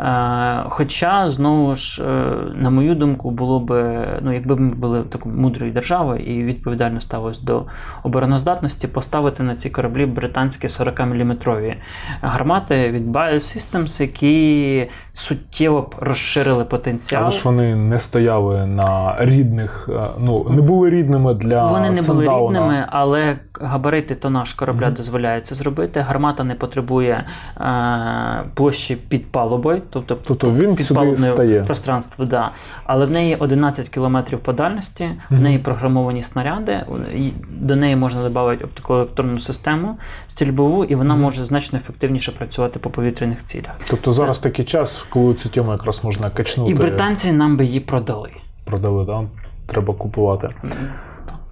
Е, 0.00 0.64
Хоча, 0.68 1.30
знову 1.30 1.76
ж, 1.76 2.02
е, 2.02 2.34
на 2.54 2.70
мою 2.70 2.94
думку, 2.94 3.30
було 3.30 3.60
би, 3.60 4.06
ну, 4.22 4.32
якби 4.32 4.56
ми 4.56 4.74
були 4.74 5.02
такою 5.02 5.34
мудрою 5.34 5.72
державою 5.72 6.20
і 6.20 6.44
відповідально 6.44 7.00
ставились 7.00 7.42
до 7.42 7.64
обороноздатності, 8.02 8.88
поставити 8.88 9.42
на 9.42 9.56
ці 9.56 9.70
кораблі 9.70 10.06
британські 10.06 10.66
40-мм 10.66 11.76
гармати 12.22 12.90
від 12.90 13.08
Biosystems, 13.08 14.02
які 14.02 14.88
суттєво 15.14 15.80
б 15.80 15.94
розширили 16.00 16.64
потенціал. 16.64 17.22
Але 17.22 17.30
ж 17.30 17.40
вони 17.44 17.76
не 17.76 17.98
стояли 17.98 18.66
на 18.66 19.16
рідних, 19.18 19.88
ну 20.18 20.46
не 20.50 20.62
були 20.62 20.90
рідними 20.90 21.34
для 21.34 21.66
Вони 21.66 21.90
не 21.90 22.02
були 22.02 22.24
Сандауна. 22.24 22.71
Рідними, 22.72 22.86
але 22.88 23.38
габарити 23.60 24.14
тонаж 24.14 24.54
корабля 24.54 24.86
Мгм. 24.86 24.94
дозволяє 24.94 25.40
це 25.40 25.54
зробити. 25.54 26.00
Гармата 26.00 26.44
не 26.44 26.54
потребує 26.54 27.24
е, 27.60 28.44
площі 28.54 28.96
під 28.96 29.32
палубою, 29.32 29.82
тобто, 29.90 30.18
Тобто 30.26 30.50
він 30.50 30.76
під 30.76 30.86
сюди 30.86 31.62
пространство, 31.66 32.24
да. 32.24 32.50
але 32.84 33.06
в 33.06 33.10
неї 33.10 33.36
11 33.36 33.88
км 33.88 34.18
по 34.42 34.52
дальності, 34.52 35.10
в 35.30 35.40
неї 35.40 35.58
програмовані 35.58 36.22
снаряди, 36.22 36.84
і 37.14 37.32
до 37.50 37.76
неї 37.76 37.96
можна 37.96 38.22
додати 38.22 38.64
оптико-електронну 38.64 39.40
систему 39.40 39.96
стрільбову, 40.28 40.84
і 40.84 40.94
вона 40.94 41.14
Мгм. 41.14 41.22
може 41.22 41.44
значно 41.44 41.78
ефективніше 41.78 42.32
працювати 42.32 42.78
по 42.78 42.90
повітряних 42.90 43.44
цілях. 43.44 43.72
Тобто 43.90 44.12
зараз 44.12 44.38
такий 44.38 44.64
час, 44.64 45.04
коли 45.10 45.34
цю 45.34 45.48
тему 45.48 45.72
якраз 45.72 46.04
можна 46.04 46.30
качнути. 46.30 46.70
І 46.70 46.74
британці 46.74 47.32
нам 47.32 47.56
би 47.56 47.64
її 47.64 47.80
продали. 47.80 48.30
продали, 48.64 49.04
да? 49.04 49.22
треба 49.66 49.94
купувати. 49.94 50.48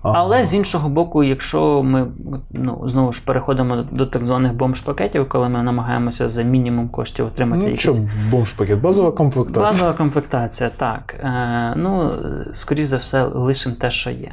Ага. 0.02 0.18
Але 0.18 0.46
з 0.46 0.54
іншого 0.54 0.88
боку, 0.88 1.24
якщо 1.24 1.82
ми 1.82 2.06
ну, 2.50 2.84
знову 2.88 3.12
ж 3.12 3.22
переходимо 3.24 3.84
до 3.90 4.06
так 4.06 4.24
званих 4.24 4.52
бомж-пакетів, 4.52 5.28
коли 5.28 5.48
ми 5.48 5.62
намагаємося 5.62 6.28
за 6.28 6.42
мінімум 6.42 6.88
коштів 6.88 7.26
отримати 7.26 7.66
ну, 7.70 7.76
що, 7.78 7.90
якісь. 7.90 8.04
бомж-пакет, 8.30 8.80
базова 8.80 9.12
комплектація. 9.12 9.66
Базова 9.66 9.92
комплектація, 9.92 10.70
так. 10.76 11.14
Е, 11.24 11.74
ну, 11.76 12.12
скоріш 12.54 12.86
за 12.86 12.96
все, 12.96 13.24
лишимо 13.24 13.74
те, 13.80 13.90
що 13.90 14.10
є. 14.10 14.30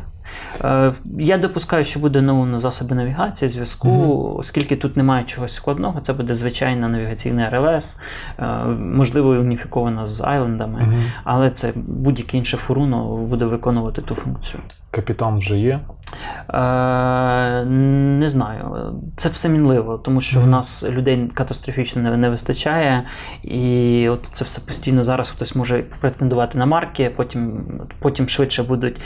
Е, 0.61 0.93
я 1.19 1.37
допускаю, 1.37 1.85
що 1.85 1.99
буде 1.99 2.19
оновлено 2.19 2.59
засоби 2.59 2.95
навігації, 2.95 3.49
зв'язку, 3.49 3.87
Мгм. 3.87 4.39
оскільки 4.39 4.75
тут 4.75 4.97
немає 4.97 5.23
чогось 5.23 5.53
складного, 5.53 6.01
це 6.01 6.13
буде 6.13 6.33
звичайна 6.35 6.87
навігаційна 6.87 7.49
РЛС, 7.49 7.99
е, 8.39 8.45
можливо, 8.79 9.29
уніфікована 9.29 10.05
з 10.05 10.21
айлендами, 10.21 10.79
Мгм. 10.79 11.03
але 11.23 11.51
це 11.51 11.71
будь-яке 11.75 12.37
інше 12.37 12.57
фуруно 12.57 13.17
буде 13.17 13.45
виконувати 13.45 14.01
ту 14.01 14.15
функцію. 14.15 14.59
Капітан 15.01 15.37
вже 15.37 15.57
є. 15.57 15.79
Е, 16.53 17.65
не 17.65 18.29
знаю. 18.29 18.93
Це 19.17 19.29
все 19.29 19.49
мінливо, 19.49 19.97
тому 19.97 20.21
що 20.21 20.39
Мгм. 20.39 20.47
в 20.47 20.51
нас 20.51 20.85
людей 20.89 21.31
катастрофічно 21.33 22.01
не, 22.01 22.17
не 22.17 22.29
вистачає, 22.29 23.03
і 23.43 24.09
от 24.09 24.25
це 24.25 24.45
все 24.45 24.61
постійно 24.67 25.03
зараз 25.03 25.29
хтось 25.29 25.55
може 25.55 25.83
претендувати 26.01 26.57
на 26.57 26.65
марки, 26.65 27.11
потім, 27.15 27.63
потім 27.99 28.29
швидше 28.29 28.63
будуть 28.63 29.01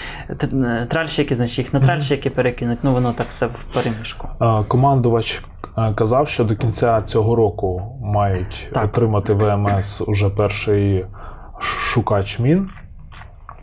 тральщики, 0.89 1.35
значить 1.35 1.57
їх 1.57 1.73
на 1.73 1.79
тральщики 1.79 2.29
перекинуть. 2.29 2.79
Ну 2.83 2.93
воно 2.93 3.13
так 3.13 3.27
все 3.29 3.45
в 3.45 3.73
переміжку. 3.73 4.27
Е, 4.41 4.63
Командувач 4.67 5.43
е, 5.77 5.93
казав, 5.93 6.27
що 6.29 6.43
до 6.43 6.55
кінця 6.55 7.01
цього 7.01 7.35
року 7.35 7.99
мають 8.03 8.69
Так. 8.73 8.85
отримати 8.85 9.33
ВМС 9.33 10.01
уже 10.07 10.29
перший 10.29 11.05
шукач 11.59 12.39
мін. 12.39 12.69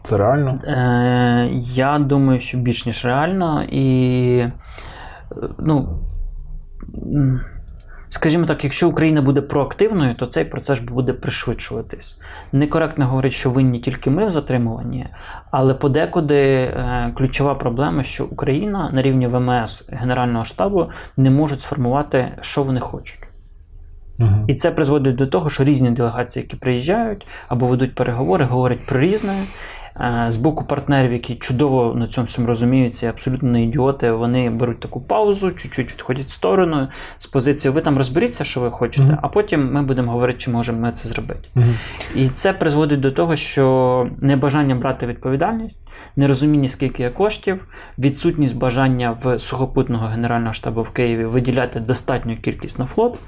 Це 0.09 0.17
реально? 0.17 0.59
Е, 0.65 1.51
я 1.63 1.99
думаю, 1.99 2.41
що 2.41 2.59
більш 2.59 2.87
ніж 2.87 3.05
реально, 3.05 3.63
і 3.71 4.47
ну. 5.59 5.99
Скажімо 8.11 8.47
так, 8.47 8.65
якщо 8.65 8.89
Україна 8.89 9.23
буде 9.23 9.41
проактивною, 9.41 10.15
то 10.15 10.27
цей 10.27 10.45
процес 10.45 10.79
буде 10.79 11.13
пришвидшуватись. 11.13 12.21
Некоректно 12.53 13.07
говорити, 13.07 13.35
що 13.35 13.51
винні 13.51 13.79
тільки 13.79 14.11
ми 14.11 14.27
в 14.27 14.31
затримуванні, 14.31 15.07
але 15.51 15.75
подекуди 15.75 16.45
е, 16.45 17.13
ключова 17.17 17.55
проблема, 17.55 18.03
що 18.03 18.25
Україна 18.25 18.91
на 18.93 19.03
рівні 19.03 19.27
ВМС 19.27 19.91
Генерального 19.93 20.45
штабу 20.45 20.87
не 21.17 21.31
можуть 21.31 21.61
сформувати, 21.61 22.29
що 22.41 22.63
вони 22.63 22.81
хочуть. 22.81 23.29
Угу. 24.19 24.45
І 24.47 24.55
це 24.55 24.71
призводить 24.71 25.17
до 25.17 25.27
того, 25.27 25.51
що 25.51 25.65
різні 25.65 25.91
делегації, 25.91 26.43
які 26.43 26.57
приїжджають 26.57 27.27
або 27.49 27.67
ведуть 27.67 27.95
переговори, 27.95 28.45
говорять 28.45 28.87
про 28.87 29.01
різне. 29.01 29.47
Е, 30.01 30.31
З 30.31 30.37
боку 30.37 30.65
партнерів, 30.65 31.13
які 31.13 31.35
чудово 31.35 31.95
на 31.95 32.09
цьому 32.09 32.27
всьому 32.27 32.49
розуміються, 32.49 33.09
абсолютно 33.09 33.49
не 33.51 33.63
ідіоти, 33.65 34.13
вони 34.13 34.51
беруть 34.51 34.81
таку 34.81 35.01
паузу, 35.01 35.51
чуть-чуть 35.51 35.93
відходять 35.93 36.27
в 36.27 36.33
сторону 36.33 36.89
з 37.19 37.27
позиції 37.27 37.73
ви 37.73 37.81
там 37.81 37.99
розберіться, 37.99 38.45
що 38.45 38.61
ви 38.61 38.71
хочете, 38.71 39.07
Мгм. 39.09 39.19
а 39.23 39.29
потім 39.29 39.73
ми 39.73 39.83
будемо 39.83 40.13
говорити, 40.13 40.39
чи 40.39 40.51
можемо 40.51 40.81
ми 40.81 40.93
це 40.93 41.09
зробити. 41.09 41.49
Угу. 41.57 41.67
І 42.15 42.29
це 42.29 42.53
призводить 42.53 43.01
до 43.01 43.11
того, 43.13 43.37
що 43.37 44.07
небажання 44.21 44.75
брати 44.75 45.07
відповідальність, 45.07 45.89
нерозуміння, 46.17 46.69
скільки 46.69 47.03
є 47.03 47.11
коштів, 47.11 47.69
відсутність 47.99 48.57
бажання 48.57 49.17
в 49.23 49.39
сухопутного 49.39 50.07
генерального 50.07 50.53
штабу 50.53 50.83
в 50.83 50.91
Києві 50.91 51.25
виділяти 51.25 51.81
достатню 51.81 52.37
кількість 52.37 52.79
на 52.79 52.87
флот. 52.87 53.19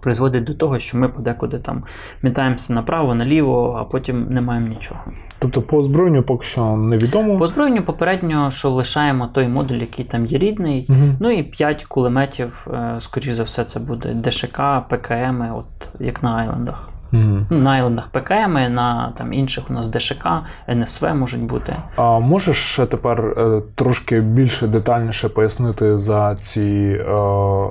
Призводить 0.00 0.44
до 0.44 0.54
того, 0.54 0.78
що 0.78 0.98
ми 0.98 1.08
подекуди 1.08 1.58
там 1.58 1.84
мітаємося 2.22 2.72
направо, 2.72 3.14
наліво, 3.14 3.76
а 3.80 3.84
потім 3.84 4.26
не 4.30 4.40
маємо 4.40 4.66
нічого. 4.68 5.00
Тобто 5.40 5.62
по 5.62 5.78
озброєнню 5.78 6.22
поки 6.22 6.44
що 6.44 6.76
невідомо. 6.76 7.36
По 7.36 7.44
озброєнню 7.44 7.82
попередньо, 7.82 8.50
що 8.50 8.70
лишаємо 8.70 9.26
той 9.26 9.48
модуль, 9.48 9.76
який 9.76 10.04
там 10.04 10.26
є 10.26 10.38
рідний. 10.38 10.86
Угу. 10.88 11.14
Ну 11.20 11.30
і 11.30 11.42
5 11.42 11.84
кулеметів, 11.84 12.66
е, 12.72 12.96
скоріш 13.00 13.32
за 13.32 13.42
все, 13.42 13.64
це 13.64 13.80
буде 13.80 14.14
ДШК, 14.14 14.60
ПКМ, 14.88 15.42
от 15.54 15.88
як 16.00 16.22
на 16.22 16.36
Айлендах. 16.36 16.90
Ну, 17.12 17.46
На 17.50 17.70
айлендах 17.70 18.08
ПКМ, 18.08 18.52
на 18.74 19.12
там, 19.18 19.32
інших 19.32 19.70
у 19.70 19.72
нас 19.72 19.88
ДШК, 19.88 20.26
НСВ 20.68 21.14
можуть 21.14 21.42
бути. 21.42 21.76
А 21.96 22.18
можеш 22.18 22.56
ще 22.72 22.86
тепер 22.86 23.20
е, 23.38 23.62
трошки 23.74 24.20
більше 24.20 24.66
детальніше 24.66 25.28
пояснити 25.28 25.98
за 25.98 26.36
ці 26.36 26.60
е, 26.60 27.04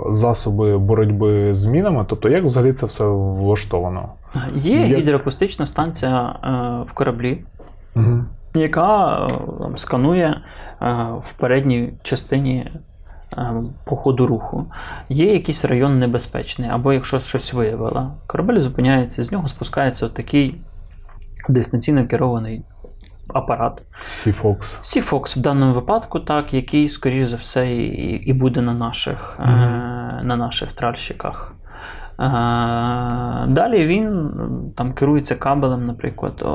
засоби 0.09 0.77
боротьби 0.77 1.55
з 1.55 1.65
мінами? 1.65 2.05
Тобто, 2.07 2.29
як 2.29 2.43
взагалі 2.43 2.73
це 2.73 2.85
все 2.85 3.05
влаштовано? 3.05 4.09
Є 4.55 4.79
Як- 4.79 4.99
гідроакустична 4.99 5.65
станція 5.65 6.35
е, 6.43 6.49
в 6.85 6.93
кораблі, 6.93 7.41
Угу. 7.95 8.23
яка 8.53 9.17
е, 9.25 9.29
там, 9.59 9.77
сканує 9.77 10.41
е, 10.81 11.07
в 11.21 11.33
передній 11.33 11.93
частині 12.03 12.71
е, 13.37 13.53
по 13.85 13.95
ходу 13.95 14.27
руху. 14.27 14.65
Є 15.09 15.33
якийсь 15.33 15.65
район 15.65 15.97
небезпечний, 15.97 16.69
або 16.69 16.93
якщо 16.93 17.19
щось 17.19 17.53
виявила, 17.53 18.11
корабель 18.27 18.59
зупиняється, 18.59 19.23
з 19.23 19.31
нього 19.31 19.47
спускається 19.47 20.09
такий 20.09 20.61
дистанційно 21.49 22.07
керований 22.07 22.63
апарат. 23.33 23.81
Сіфокс. 24.07 24.79
Сіфокс 24.81 25.37
в 25.37 25.41
даному 25.41 25.73
випадку, 25.73 26.19
так, 26.19 26.53
який, 26.53 26.89
скоріш 26.89 27.29
за 27.29 27.35
все, 27.35 27.75
і, 27.75 28.11
і 28.11 28.33
буде 28.33 28.61
на 28.61 28.73
наших, 28.73 29.37
е, 29.39 29.45
на 30.23 30.35
наших 30.35 30.73
тральщиках. 30.73 31.55
Е, 32.19 32.25
далі 33.47 33.87
він 33.87 34.31
там 34.77 34.93
керується 34.93 35.35
кабелем, 35.35 35.85
наприклад. 35.85 36.41
е, 36.41 36.45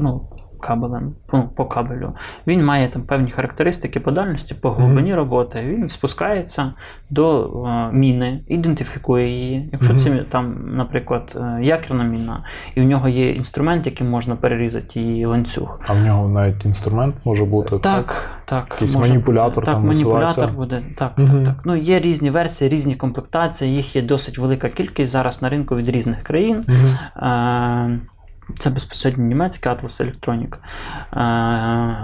ну, 0.00 0.28
кабелем, 0.66 1.14
ну, 1.32 1.48
по 1.56 1.64
кабелю. 1.64 2.12
Він 2.46 2.64
має 2.64 2.88
там 2.88 3.02
певні 3.02 3.30
характеристики 3.30 4.00
по 4.00 4.10
дальності, 4.10 4.54
по 4.54 4.70
глибині 4.70 5.14
роботи. 5.14 5.60
Він 5.60 5.88
спускається 5.88 6.72
до 7.10 7.50
е, 7.66 7.92
міни, 7.92 8.40
ідентифікує 8.48 9.28
її. 9.28 9.68
Якщо 9.72 9.92
Мгм. 9.92 9.98
це 9.98 10.24
там, 10.28 10.54
наприклад, 10.76 11.38
е, 11.40 11.64
якірна 11.64 12.04
міна, 12.04 12.44
і 12.74 12.80
в 12.80 12.84
нього 12.84 13.08
є 13.08 13.30
інструмент, 13.30 13.86
яким 13.86 14.10
можна 14.10 14.36
перерізати 14.36 15.00
її 15.00 15.26
ланцюг. 15.26 15.80
А 15.86 15.92
в 15.92 16.04
нього 16.04 16.28
навіть 16.28 16.64
інструмент 16.64 17.14
може 17.24 17.44
бути. 17.44 17.78
Так, 17.78 18.30
так. 18.44 18.66
Якийсь 18.70 18.94
може 18.94 19.12
маніпулятор. 19.12 19.64
Так, 19.64 19.74
там 19.74 19.86
маніпулятор 19.86 20.52
буде. 20.52 20.82
Так, 20.96 21.12
Мгм. 21.18 21.44
так, 21.44 21.44
так. 21.44 21.62
Ну, 21.64 21.76
є 21.76 22.00
різні 22.00 22.30
версії, 22.30 22.70
різні 22.70 22.94
комплектації, 22.94 23.76
їх 23.76 23.96
є 23.96 24.02
досить 24.02 24.38
велика 24.38 24.68
кількість 24.68 25.12
зараз 25.12 25.42
на 25.42 25.48
ринку 25.48 25.76
від 25.76 25.88
різних 25.88 26.22
країн. 26.22 26.64
Угу. 26.68 27.26
Е, 27.26 28.00
Це 28.58 28.70
безпосередньо 28.70 29.24
німецький 29.24 29.72
Atlas 29.72 30.02
Electronic. 30.04 30.56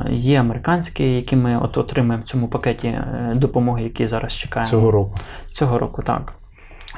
Е, 0.09 0.13
Є 0.13 0.41
американські, 0.41 1.15
які 1.15 1.37
ми 1.37 1.59
от 1.59 1.79
отримаємо 1.79 2.23
в 2.23 2.29
цьому 2.29 2.49
пакеті 2.49 2.89
е, 2.89 3.33
допомоги, 3.37 3.83
які 3.83 4.09
зараз 4.09 4.33
чекаємо. 4.37 4.71
Цього 4.71 4.91
року. 4.91 5.19
Цього 5.53 5.79
року, 5.79 6.03
так. 6.03 6.33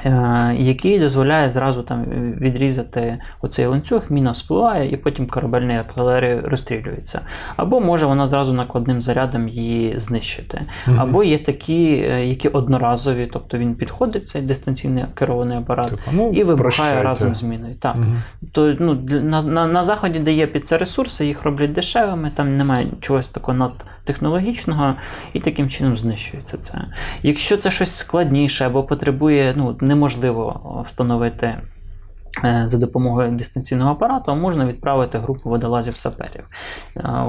Е, 0.05 0.55
Який 0.59 0.99
дозволяє 0.99 1.49
зразу 1.51 1.83
там 1.83 2.05
відрізати 2.41 3.17
оцей 3.41 3.65
ланцюг, 3.65 4.01
міна 4.09 4.33
спливає, 4.33 4.91
і 4.91 4.97
потім 4.97 5.27
корабельний 5.27 5.77
артилерія 5.77 6.41
розстрілюється. 6.43 7.21
Або 7.55 7.79
може 7.79 8.05
вона 8.05 8.27
зразу 8.27 8.53
накладним 8.53 9.01
зарядом 9.01 9.49
її 9.49 9.99
знищити. 9.99 10.61
Або 10.97 11.23
є 11.23 11.37
такі, 11.37 12.07
е, 12.09 12.25
які 12.25 12.47
одноразові, 12.47 13.29
тобто 13.33 13.57
він 13.57 13.75
підходить, 13.75 14.27
цей 14.27 14.41
дистанційний 14.41 15.05
керований 15.13 15.57
апарат, 15.57 15.89
Типу, 15.89 16.01
ну, 16.11 16.29
і 16.29 16.43
вибухає 16.43 16.57
прощайте. 16.57 17.03
разом 17.03 17.35
з 17.35 17.43
міною. 17.43 17.75
Так. 17.75 17.95
Мгм. 17.95 18.21
То, 18.51 18.75
ну, 18.79 18.93
на, 19.09 19.41
на, 19.41 19.67
на 19.67 19.83
заході, 19.83 20.19
де 20.19 20.33
є 20.33 20.47
під 20.47 20.67
це 20.67 20.77
ресурси, 20.77 21.25
їх 21.25 21.43
роблять 21.43 21.71
дешевими, 21.73 22.31
там 22.35 22.57
немає 22.57 22.87
чогось 23.01 23.27
такого 23.27 23.57
надтехнологічного, 23.57 24.95
і 25.33 25.39
таким 25.39 25.69
чином 25.69 25.97
знищується 25.97 26.57
це. 26.57 26.81
Якщо 27.23 27.57
це 27.57 27.71
щось 27.71 27.95
складніше 27.95 28.65
або 28.65 28.83
потребує, 28.83 29.53
ну, 29.57 29.77
неможливо 29.95 30.81
встановити. 30.85 31.57
е, 32.43 32.63
За 32.67 32.77
допомогою 32.77 33.31
дистанційного 33.31 33.91
апарату 33.91 34.35
можна 34.35 34.65
відправити 34.65 35.17
групу 35.17 35.49
водолазів 35.49 35.97
саперів. 35.97 36.43
Е, 36.97 37.25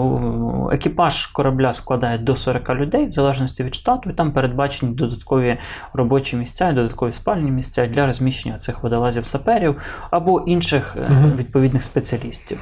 Екіпаж 0.73 1.27
корабля 1.27 1.73
складає 1.73 2.19
до 2.19 2.37
40 2.37 2.75
людей, 2.75 3.07
в 3.07 3.11
залежності 3.11 3.65
від 3.65 3.75
штату, 3.75 4.11
і 4.11 4.13
там 4.13 4.33
передбачені 4.33 4.93
додаткові 4.95 5.59
робочі 5.93 6.37
місця 6.37 6.69
і 6.69 6.73
додаткові 6.75 7.13
спальні 7.13 7.51
місця 7.51 7.87
для 7.87 8.07
розміщення 8.07 8.59
цих 8.59 8.83
водолазів 8.83 9.27
саперів 9.27 9.77
або 10.11 10.41
інших 10.41 10.97
е, 10.97 11.33
відповідних 11.37 11.83
спеціалістів. 11.83 12.59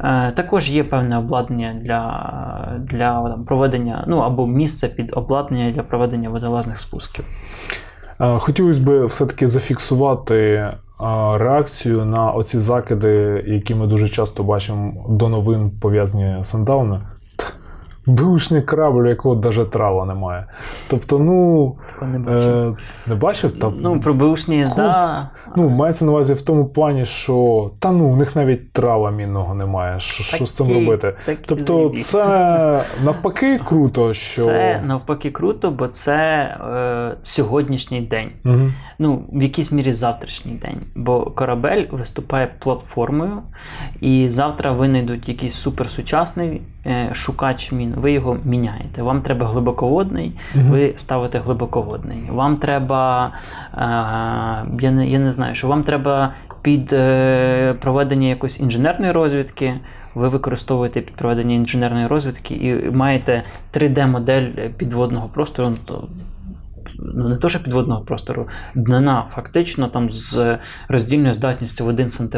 Е, 0.00 0.32
Також 0.36 0.70
є 0.70 0.84
певне 0.84 1.18
обладнання 1.18 1.74
для, 1.74 2.78
для 2.78 3.22
там, 3.22 3.44
проведення, 3.44 4.04
ну 4.08 4.18
або 4.18 4.46
місце 4.46 4.88
під 4.88 5.12
обладнання 5.16 5.70
для 5.70 5.82
проведення 5.82 6.28
водолазних 6.28 6.78
спусків. 6.80 7.24
Е, 8.20 8.38
Хотілося 8.38 8.80
б 8.82 9.04
все-таки 9.04 9.48
зафіксувати 9.48 10.36
е, 10.36 10.72
реакцію 11.38 12.04
на 12.04 12.30
оці 12.30 12.58
закиди, 12.58 13.44
які 13.46 13.74
ми 13.74 13.86
дуже 13.86 14.08
часто 14.08 14.42
бачимо 14.42 15.06
до 15.08 15.28
новин 15.28 15.70
пов'язані 15.80 16.44
з 16.44 16.48
Сандауна. 16.48 17.15
Бушний 18.06 18.62
корабль, 18.62 19.02
у 19.02 19.06
якого 19.06 19.34
навіть 19.34 19.70
трава 19.70 20.04
немає. 20.04 20.44
Тобто, 20.88 21.18
ну. 21.18 21.76
Не 22.02 22.18
бачив. 22.18 22.56
Е, 22.56 22.76
не 23.06 23.14
бачив? 23.14 23.52
Та, 23.52 23.72
Ну, 23.80 24.00
про 24.00 24.14
бушні, 24.14 24.70
да. 24.76 25.28
ну, 25.56 25.68
мається 25.68 26.04
на 26.04 26.10
увазі 26.10 26.34
в 26.34 26.42
тому 26.42 26.64
плані, 26.64 27.06
що 27.06 27.70
та 27.78 27.92
ну, 27.92 28.04
у 28.04 28.16
них 28.16 28.36
навіть 28.36 28.72
трава 28.72 29.10
мінного 29.10 29.54
немає. 29.54 30.00
Що, 30.00 30.24
що 30.24 30.46
з 30.46 30.52
цим 30.52 30.72
робити? 30.74 31.14
Тобто, 31.46 31.88
звірі. 31.88 32.02
це 32.02 32.84
навпаки 33.04 33.60
круто, 33.64 34.14
що. 34.14 34.42
Це 34.42 34.82
навпаки 34.86 35.30
круто, 35.30 35.70
бо 35.70 35.88
це 35.88 36.16
е, 36.74 37.16
сьогоднішній 37.22 38.00
день. 38.00 38.30
Мгм. 38.44 38.74
Ну, 38.98 39.22
в 39.32 39.42
якійсь 39.42 39.72
мірі 39.72 39.92
завтрашній 39.92 40.52
день. 40.52 40.80
Бо 40.94 41.24
корабель 41.24 41.84
виступає 41.90 42.50
платформою, 42.58 43.42
і 44.00 44.28
завтра 44.28 44.72
винайдуть 44.72 45.28
якийсь 45.28 45.54
суперсучасний 45.54 46.62
шукач 47.12 47.72
мін. 47.72 47.94
Ви 47.96 48.12
його 48.12 48.36
міняєте. 48.44 49.02
Вам 49.02 49.22
треба 49.22 49.46
глибоководний, 49.46 50.32
Мгм. 50.54 50.70
ви 50.70 50.92
ставите 50.96 51.38
глибоководний. 51.38 52.18
Вам 52.30 52.56
треба, 52.56 53.32
е, 53.74 53.78
я, 54.80 54.90
не, 54.90 55.08
я 55.08 55.18
не 55.18 55.32
знаю, 55.32 55.54
що 55.54 55.68
вам 55.68 55.82
треба 55.82 56.32
під 56.62 56.92
е, 56.92 57.74
проведення 57.80 58.28
якоїсь 58.28 58.60
інженерної 58.60 59.12
розвідки. 59.12 59.74
Ви 60.14 60.28
використовуєте 60.28 61.00
під 61.00 61.14
проведення 61.16 61.54
інженерної 61.54 62.06
розвідки 62.06 62.54
і 62.54 62.90
маєте 62.90 63.42
3D-модель 63.74 64.68
підводного 64.76 65.28
простору. 65.28 65.70
ну, 65.70 65.76
то 65.84 66.08
ну 66.98 67.28
не 67.28 67.36
то, 67.36 67.48
що 67.48 67.62
підводного 67.62 68.00
простору, 68.04 68.48
днина 68.74 69.24
фактично 69.34 69.88
там 69.88 70.10
з 70.10 70.58
роздільною 70.88 71.34
здатністю 71.34 71.84
в 71.84 71.88
1 71.88 72.10
см. 72.10 72.36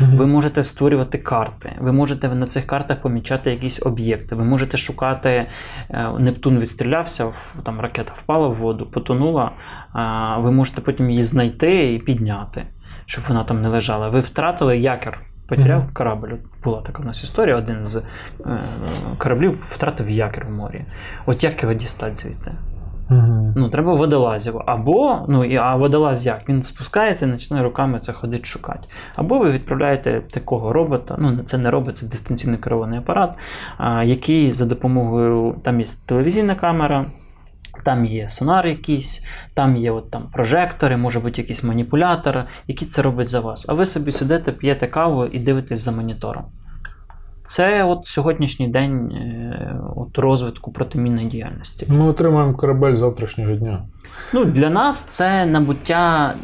Мгм. 0.00 0.16
Ви 0.16 0.26
можете 0.26 0.62
створювати 0.64 1.18
карти, 1.18 1.72
ви 1.80 1.92
можете 1.92 2.28
на 2.28 2.46
цих 2.46 2.66
картах 2.66 3.00
помічати 3.00 3.50
якісь 3.50 3.86
об'єкти. 3.86 4.34
Ви 4.34 4.44
можете 4.44 4.76
шукати. 4.76 5.46
е, 5.90 6.08
Нептун 6.18 6.58
відстрілявся, 6.58 7.32
там 7.62 7.80
ракета 7.80 8.12
впала 8.16 8.48
в 8.48 8.54
воду, 8.54 8.86
потонула. 8.86 9.50
Ви 10.38 10.52
можете 10.52 10.80
потім 10.80 11.10
її 11.10 11.22
знайти 11.22 11.94
і 11.94 11.98
підняти, 11.98 12.66
щоб 13.06 13.24
вона 13.28 13.44
там 13.44 13.62
не 13.62 13.68
лежала. 13.68 14.08
Ви 14.08 14.20
втратили 14.20 14.78
якір. 14.78 15.18
Потеряв 15.48 15.80
Мгм. 15.82 15.90
корабль. 15.92 16.28
Була 16.64 16.80
така 16.80 17.02
в 17.02 17.06
нас 17.06 17.24
історія. 17.24 17.56
Один 17.56 17.86
з 17.86 17.96
е, 17.96 18.02
кораблів 19.18 19.58
втратив 19.62 20.10
якір 20.10 20.46
в 20.46 20.50
морі. 20.50 20.84
От 21.26 21.44
як 21.44 21.62
його 21.62 21.74
дістати 21.74 22.16
звідти? 22.16 22.52
Ну, 23.56 23.68
треба 23.68 23.94
водолазів. 23.94 24.54
Або, 24.66 25.26
ну, 25.28 25.56
а 25.56 25.76
водолаз 25.76 26.26
як? 26.26 26.48
Він 26.48 26.62
спускається 26.62 27.26
і 27.26 27.30
починає 27.30 27.64
руками 27.64 27.98
це 27.98 28.12
ходити 28.12 28.44
шукати. 28.44 28.88
Або 29.16 29.38
ви 29.38 29.50
відправляєте 29.50 30.22
такого 30.30 30.72
робота, 30.72 31.16
ну, 31.18 31.38
це 31.44 31.58
не 31.58 31.70
робот, 31.70 31.96
це 31.96 32.06
дистанційно 32.06 32.58
керований 32.58 32.98
апарат, 32.98 33.38
а, 33.78 34.04
який 34.04 34.52
за 34.52 34.66
допомогою, 34.66 35.56
там 35.62 35.80
є 35.80 35.86
телевізійна 36.06 36.54
камера. 36.54 37.06
Там 37.84 38.04
є 38.04 38.28
сонар 38.28 38.66
якийсь, 38.66 39.26
там 39.54 39.76
є 39.76 39.90
от 39.90 40.10
там 40.10 40.22
прожектори, 40.32 40.96
може 40.96 41.20
бути 41.20 41.42
якийсь 41.42 41.64
маніпулятор, 41.64 42.44
який 42.66 42.88
це 42.88 43.02
робить 43.02 43.28
за 43.28 43.40
вас. 43.40 43.68
А 43.68 43.74
ви 43.74 43.86
собі 43.86 44.12
сидите, 44.12 44.52
п'єте 44.52 44.86
каву 44.86 45.24
і 45.24 45.38
дивитесь 45.38 45.80
за 45.80 45.92
монітором. 45.92 46.44
Це 47.48 47.84
от 47.84 48.06
сьогоднішній 48.06 48.68
день 48.68 49.10
е, 49.12 49.80
от 49.96 50.18
розвитку 50.18 50.72
протимінної 50.72 51.28
діяльності. 51.28 51.86
Ми 51.88 52.04
отримаємо 52.08 52.54
корабель 52.54 52.96
завтрашнього 52.96 53.52
дня. 53.54 53.82
Ну, 54.32 54.44
для 54.44 54.70
нас 54.70 55.02
це 55.02 55.46
набуття 55.46 56.34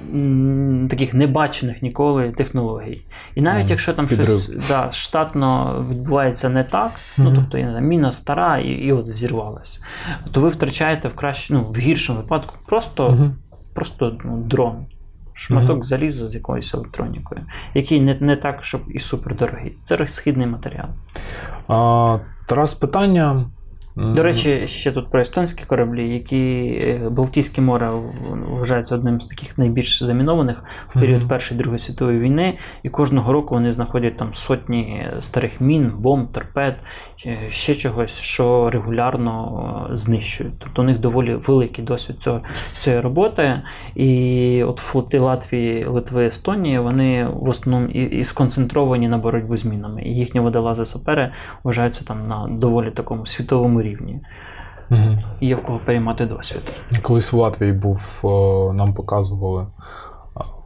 таких 0.90 1.14
небачених 1.14 1.82
ніколи 1.82 2.30
технологій. 2.32 3.06
І 3.34 3.40
навіть 3.42 3.60
Мгм. 3.60 3.70
якщо 3.70 3.92
там 3.92 4.06
Підрив. 4.06 4.26
щось 4.26 4.68
да, 4.68 4.92
штатно 4.92 5.76
відбувається 5.90 6.48
не 6.48 6.64
так, 6.64 6.92
ну 7.18 7.32
тобто 7.34 7.58
я 7.58 7.64
не 7.64 7.70
знаю, 7.70 7.86
міна 7.86 8.12
стара 8.12 8.58
і, 8.58 8.68
і 8.68 8.92
от 8.92 9.08
взірвалась, 9.08 9.82
то 10.32 10.40
ви 10.40 10.48
втрачаєте 10.48 11.08
в 11.08 11.14
краще, 11.14 11.54
ну, 11.54 11.64
в 11.64 11.78
гіршому 11.78 12.18
випадку 12.20 12.54
просто, 12.66 13.10
Мгм. 13.10 13.34
просто 13.74 14.18
ну, 14.24 14.36
дрон. 14.36 14.86
Шматок 15.34 15.70
Мгм. 15.76 15.82
заліза 15.82 16.28
з 16.28 16.34
якоюсь 16.34 16.74
електронікою, 16.74 17.40
який 17.74 18.00
не, 18.00 18.16
не 18.20 18.36
так, 18.36 18.64
щоб 18.64 18.80
і 18.88 18.98
супердорогий. 18.98 19.76
Це 19.84 19.96
розхідний 19.96 20.46
матеріал. 20.46 20.88
А, 21.68 22.18
Тарас, 22.46 22.74
питання 22.74 23.44
До 23.96 24.22
речі, 24.22 24.68
ще 24.68 24.92
тут 24.92 25.10
про 25.10 25.20
естонські 25.20 25.64
кораблі, 25.64 26.10
які 26.10 26.36
е, 26.82 27.08
Балтійське 27.10 27.60
море 27.60 27.90
вважається 28.48 28.94
одним 28.94 29.20
з 29.20 29.26
таких 29.26 29.58
найбільш 29.58 30.02
замінованих 30.02 30.64
в 30.88 31.00
період. 31.00 31.28
Першої 31.28 31.58
Другої 31.58 31.78
світової 31.78 32.18
війни, 32.18 32.58
і 32.82 32.88
кожного 32.88 33.32
року 33.32 33.54
вони 33.54 33.72
знаходять 33.72 34.16
там 34.16 34.34
сотні 34.34 35.06
старих 35.20 35.60
мін, 35.60 35.92
бомб, 35.98 36.32
торпед, 36.32 36.76
е, 37.26 37.38
ще 37.50 37.74
чогось, 37.74 38.18
що 38.18 38.70
регулярно 38.70 39.88
е, 39.92 39.96
знищують. 39.96 40.54
Тобто 40.58 40.82
у 40.82 40.84
них 40.84 40.98
доволі 40.98 41.34
великий 41.34 41.84
досвід 41.84 42.16
цього, 42.20 42.40
цієї 42.78 43.02
роботи. 43.02 43.62
І 43.94 44.62
от 44.62 44.78
флоти 44.78 45.18
Латвії, 45.18 45.84
Литви, 45.84 46.26
Естонії, 46.26 46.78
вони 46.78 47.28
в 47.32 47.48
основному 47.48 47.92
і, 47.92 48.02
і 48.02 48.24
сконцентровані 48.24 49.08
на 49.08 49.18
боротьбу 49.18 49.56
з 49.56 49.64
мінами. 49.64 50.02
І 50.02 50.14
їхні 50.14 50.40
водолази 50.40 50.84
сапери 50.84 51.32
вважаються 51.64 52.04
там 52.04 52.26
на 52.26 52.48
доволі 52.50 52.90
такому 52.90 53.26
світовому 53.26 53.83
рівні. 53.84 54.20
Угу. 54.90 55.18
І 55.40 55.46
є 55.46 55.54
в 55.54 55.62
кого 55.62 55.78
переймати 55.78 56.26
досвід. 56.26 56.62
Колись 57.02 57.32
в 57.32 57.36
Латвії 57.36 57.72
був, 57.72 58.20
нам 58.74 58.94
показували 58.94 59.66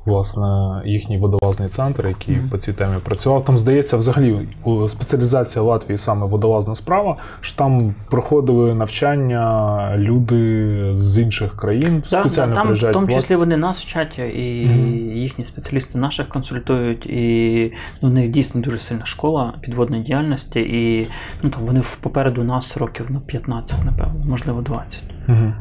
власне 0.08 0.82
їхній 0.84 1.18
водолазний 1.18 1.68
центр, 1.68 2.06
який 2.08 2.36
Мгм. 2.36 2.48
по 2.48 2.58
цій 2.58 2.72
темі 2.72 2.94
працював. 3.04 3.44
Там, 3.44 3.58
здається, 3.58 3.96
взагалі 3.96 4.48
спеціалізація 4.88 5.62
Латвії 5.64 5.98
саме 5.98 6.26
водолазна 6.26 6.74
справа, 6.74 7.16
що 7.40 7.56
там 7.58 7.94
проходили 8.10 8.74
навчання 8.74 9.92
люди 9.96 10.90
з 10.94 11.18
інших 11.18 11.56
країн, 11.56 12.02
Да, 12.10 12.20
спеціально 12.20 12.52
да, 12.52 12.56
там 12.56 12.66
приїжджають 12.66 12.94
тому 12.94 13.06
в 13.06 13.08
Латвію. 13.08 13.20
числі 13.22 13.36
вони 13.36 13.56
нас 13.56 13.80
вчать, 13.80 14.18
і 14.18 14.66
Мгм. 14.68 14.88
їхні 15.16 15.44
спеціалісти 15.44 15.98
наших 15.98 16.28
консультують, 16.28 17.06
і 17.06 17.72
ну, 18.02 18.08
в 18.08 18.12
них 18.12 18.30
дійсно 18.30 18.60
дуже 18.60 18.78
сильна 18.78 19.04
школа 19.06 19.54
підводної 19.60 20.02
діяльності, 20.02 20.60
і 20.60 21.08
ну, 21.42 21.50
там 21.50 21.62
вони 21.66 21.82
попереду 22.00 22.44
нас 22.44 22.76
років 22.76 23.06
на 23.10 23.20
15, 23.20 23.84
напевно, 23.84 24.24
можливо, 24.26 24.60
20. 24.62 25.02
Мгм. 25.26 25.54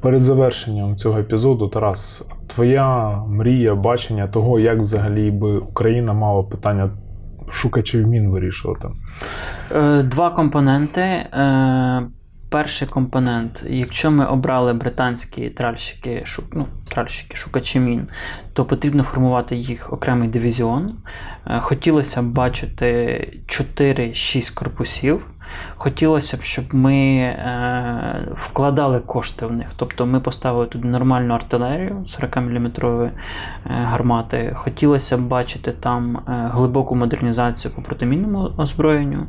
Перед 0.00 0.20
завершенням 0.20 0.96
цього 0.96 1.18
епізоду, 1.18 1.68
Тарас, 1.68 2.24
твоя 2.54 3.16
мрія, 3.28 3.74
бачення 3.74 4.26
того, 4.28 4.60
як 4.60 4.78
взагалі 4.80 5.30
би 5.30 5.58
Україна 5.58 6.12
мала 6.12 6.42
питання 6.42 6.90
шукачів 7.50 8.06
мін 8.06 8.30
вирішувати. 8.30 8.88
Е, 9.74 10.02
Два 10.02 10.30
компоненти. 10.30 11.00
Е, 11.00 12.02
Перший 12.50 12.88
компонент, 12.88 13.64
якщо 13.68 14.10
ми 14.10 14.26
обрали 14.26 14.72
британські 14.72 15.50
тральщики, 15.50 16.24
ну, 16.52 16.66
тральщики, 16.88 17.36
шукачі 17.36 17.80
мін, 17.80 18.08
то 18.52 18.64
потрібно 18.64 19.02
формувати 19.02 19.56
їх 19.56 19.92
окремий 19.92 20.28
дивізіон. 20.28 20.92
Е, 21.46 21.60
Хотілося 21.60 22.22
б 22.22 22.26
бачити 22.26 22.86
4-6 23.46 24.54
корпусів. 24.54 25.26
Хотілося 25.76 26.36
б, 26.36 26.42
щоб 26.42 26.64
ми 26.74 26.94
е, 27.16 28.28
вкладали 28.36 29.00
кошти 29.00 29.46
в 29.46 29.52
них. 29.52 29.66
Тобто 29.76 30.06
ми 30.06 30.20
поставили 30.20 30.66
тут 30.66 30.84
нормальну 30.84 31.34
артилерію 31.34 32.04
40-мм 32.06 33.10
гармати. 33.64 34.52
Хотілося 34.54 35.16
б 35.16 35.20
бачити 35.20 35.72
там 35.72 36.16
е, 36.16 36.50
глибоку 36.52 36.96
модернізацію 36.96 37.74
по 37.74 37.82
протимінному 37.82 38.50
озброєнню. 38.56 39.26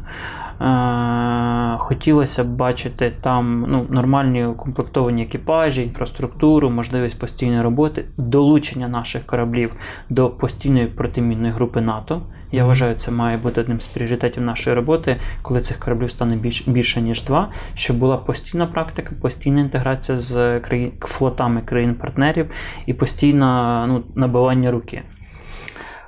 Е, 0.61 1.77
Хотілося 1.77 2.43
б 2.43 2.47
бачити 2.47 3.13
там 3.21 3.65
ну, 3.67 3.85
нормальні 3.89 4.45
укомплектовані 4.45 5.23
екіпажі, 5.23 5.83
інфраструктуру, 5.83 6.69
можливість 6.69 7.19
постійної 7.19 7.61
роботи, 7.61 8.05
долучення 8.17 8.87
наших 8.87 9.25
кораблів 9.25 9.75
до 10.09 10.29
постійної 10.29 10.87
протимінної 10.87 11.53
групи 11.53 11.81
НАТО. 11.81 12.21
Я 12.53 12.65
вважаю, 12.65 12.95
це 12.95 13.11
має 13.11 13.37
бути 13.37 13.61
одним 13.61 13.81
з 13.81 13.87
пріоритетів 13.87 14.43
нашої 14.43 14.75
роботи, 14.75 15.19
коли 15.41 15.61
цих 15.61 15.79
кораблів 15.79 16.11
стане 16.11 16.35
більш, 16.35 16.67
більше 16.67 17.01
ніж 17.01 17.23
два, 17.23 17.49
щоб 17.73 17.97
була 17.97 18.17
постійна 18.17 18.67
практика, 18.67 19.15
постійна 19.21 19.61
інтеграція 19.61 20.17
з 20.17 20.59
країн 20.59 20.91
флотами 20.99 21.61
країн-партнерів 21.61 22.51
і 22.85 22.93
постійне 22.93 23.45
ну, 23.87 24.03
набивання 24.15 24.71
руки. 24.71 25.01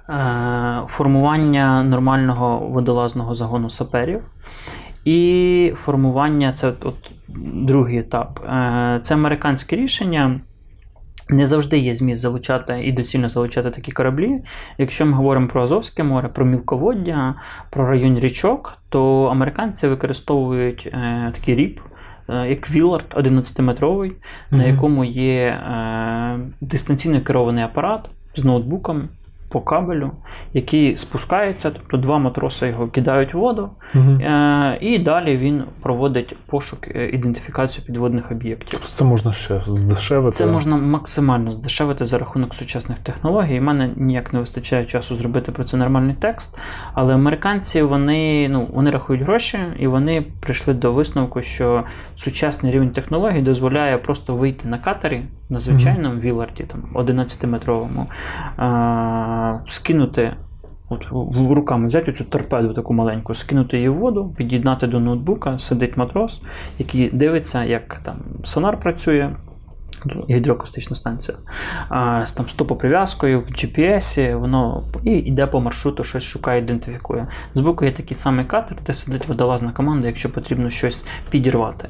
Е, 0.10 0.82
формування 0.88 1.84
нормального 1.84 2.58
водолазного 2.58 3.36
загону 3.36 3.70
саперів. 3.70 4.22
І 5.06 5.74
формування 5.86 6.54
це 6.54 6.68
от, 6.68 7.12
другий 7.54 7.98
етап. 7.98 8.40
Е, 8.50 9.00
Це 9.02 9.14
американське 9.14 9.76
рішення. 9.76 10.40
Не 11.30 11.48
завжди 11.48 11.78
є 11.78 11.94
зміст 11.94 12.22
залучати 12.22 12.82
і 12.84 12.92
доцільно 12.92 13.30
залучати 13.30 13.72
такі 13.72 13.92
кораблі. 13.92 14.42
Якщо 14.78 15.06
ми 15.06 15.14
говоримо 15.14 15.48
про 15.48 15.64
Азовське 15.64 16.04
море, 16.04 16.28
про 16.28 16.46
мілководдя, 16.46 17.36
про 17.70 17.88
район 17.88 18.20
річок, 18.20 18.78
то 18.90 19.24
американці 19.24 19.88
використовують 19.88 20.90
е, 20.94 21.32
такий 21.36 21.56
ріп, 21.56 21.80
е, 22.30 22.50
як 22.50 22.72
Вілард 22.72 23.06
11-метровий, 23.16 24.12
на 24.52 24.66
якому 24.66 25.06
є 25.06 25.44
е, 25.46 26.40
дистанційно 26.62 27.22
керований 27.22 27.64
апарат 27.64 28.10
з 28.36 28.44
ноутбуком 28.44 29.10
по 29.56 29.62
кабелю, 29.62 30.12
який 30.54 30.98
спускається, 30.98 31.72
тобто 31.72 31.98
два 31.98 32.18
матроси 32.18 32.68
його 32.68 32.88
кидають 32.88 33.34
в 33.34 33.38
воду, 33.38 33.70
е, 33.96 34.78
і 34.82 35.00
далі 35.00 35.38
він 35.38 35.64
проводить 35.82 36.38
пошук, 36.46 36.88
е, 36.88 37.10
ідентифікацію 37.10 37.86
підводних 37.86 38.32
об'єктів. 38.32 38.82
Це 38.94 39.06
можна 39.06 39.32
ще 39.32 39.62
здешевити. 39.68 40.32
Це 40.32 40.46
можна 40.46 40.78
максимально 40.78 41.52
здешевити 41.52 42.06
за 42.06 42.18
рахунок 42.18 42.56
сучасних 42.56 43.00
технологій. 43.00 43.60
У 43.60 43.64
мене 43.64 43.90
ніяк 43.96 44.34
не 44.34 44.40
вистачає 44.40 44.86
часу 44.86 45.16
зробити 45.16 45.52
про 45.52 45.64
це 45.64 45.78
нормальний 45.78 46.16
текст. 46.20 46.58
Але 46.94 47.14
американці 47.14 47.82
вони, 47.82 48.50
ну, 48.50 48.68
вони 48.74 48.92
рахують 48.92 49.22
гроші 49.22 49.60
і 49.80 49.88
вони 49.88 50.26
прийшли 50.40 50.74
до 50.74 50.94
висновку, 50.94 51.42
що 51.42 51.84
сучасний 52.16 52.72
рівень 52.72 52.90
технологій 52.90 53.42
дозволяє 53.42 53.98
просто 53.98 54.36
вийти 54.36 54.68
на 54.68 54.78
катері 54.78 55.24
на 55.50 55.60
звичайному 55.60 56.20
віларді, 56.20 56.64
там 56.64 56.82
11-метровому, 56.94 58.06
а, 58.58 59.45
скинути. 59.68 60.34
От 60.90 61.06
руками 61.50 61.88
взяти 61.88 62.14
цю 62.14 62.24
торпеду 62.24 62.74
таку 62.74 62.94
маленьку, 62.94 63.34
скинути 63.34 63.78
її 63.78 63.90
в 63.90 63.96
воду, 63.96 64.34
під'єднати 64.38 64.88
до 64.88 65.00
ноутбука, 65.00 65.60
сидить 65.60 65.98
матрос, 65.98 66.42
який 66.80 67.10
дивиться, 67.10 67.64
як 67.64 67.96
там 67.96 68.16
сонар 68.44 68.80
працює, 68.80 69.30
гідроакустична 70.30 70.96
станція, 70.96 71.38
а, 71.90 72.26
з 72.26 72.34
там 72.34 72.50
стопоприв'язкою 72.50 73.40
в 73.40 73.44
GPS, 73.44 74.36
воно 74.40 74.84
і 75.04 75.12
йде 75.12 75.48
по 75.48 75.62
маршруту, 75.62 76.04
щось 76.04 76.24
шукає, 76.24 76.62
ідентифікує. 76.62 77.28
Збоку 77.54 77.86
є 77.86 77.92
такий 77.92 78.18
самий 78.18 78.46
катер, 78.46 78.78
де 78.86 78.94
сидить 78.94 79.28
водолазна 79.28 79.72
команда, 79.72 80.08
якщо 80.08 80.30
потрібно 80.34 80.70
щось 80.70 81.06
підірвати. 81.30 81.90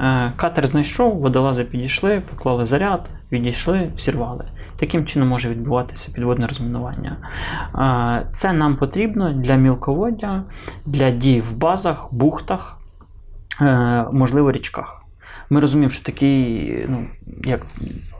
Е, 0.00 0.32
Катер 0.36 0.66
знайшов, 0.66 1.18
водолази 1.18 1.64
підійшли, 1.64 2.22
поклали 2.30 2.66
заряд, 2.66 3.08
відійшли, 3.32 3.90
взірвали. 3.96 4.44
Таким 4.82 5.06
чином 5.06 5.28
може 5.28 5.48
відбуватися 5.48 6.12
підводне 6.14 6.46
розмінування. 6.46 7.16
Це 8.32 8.52
нам 8.52 8.76
потрібно 8.76 9.32
для 9.32 9.54
мілководдя, 9.54 10.42
для 10.86 11.10
дій 11.10 11.40
в 11.40 11.56
базах, 11.56 12.08
бухтах, 12.10 12.78
е, 13.60 14.04
можливо, 14.12 14.52
річках. 14.52 15.04
Ми 15.50 15.60
розуміємо, 15.60 15.90
що 15.90 16.04
такий, 16.04 16.86
ну, 16.88 17.06
як, 17.44 17.66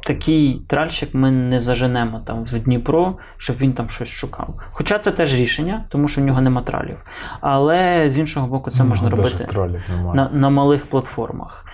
такий 0.05 0.62
тральщик 0.66 1.14
ми 1.14 1.30
не 1.30 1.61
заженемо 1.61 2.20
там 2.20 2.44
в 2.44 2.59
Дніпро, 2.59 3.16
щоб 3.36 3.57
він 3.57 3.72
там 3.72 3.88
щось 3.88 4.09
шукав. 4.09 4.55
Хоча 4.72 4.98
це 4.98 5.11
теж 5.12 5.34
рішення, 5.34 5.84
тому 5.88 6.09
що 6.09 6.20
в 6.20 6.24
нього 6.24 6.40
нема 6.40 6.62
тралів. 6.62 7.05
Але 7.40 8.11
з 8.11 8.18
іншого 8.18 8.46
боку, 8.46 8.70
це 8.70 8.82
Ну, 8.82 8.88
можна 8.88 9.11
робити 9.11 9.48
на, 10.14 10.30
на 10.32 10.50
малих 10.50 10.86
платформах. 10.86 11.66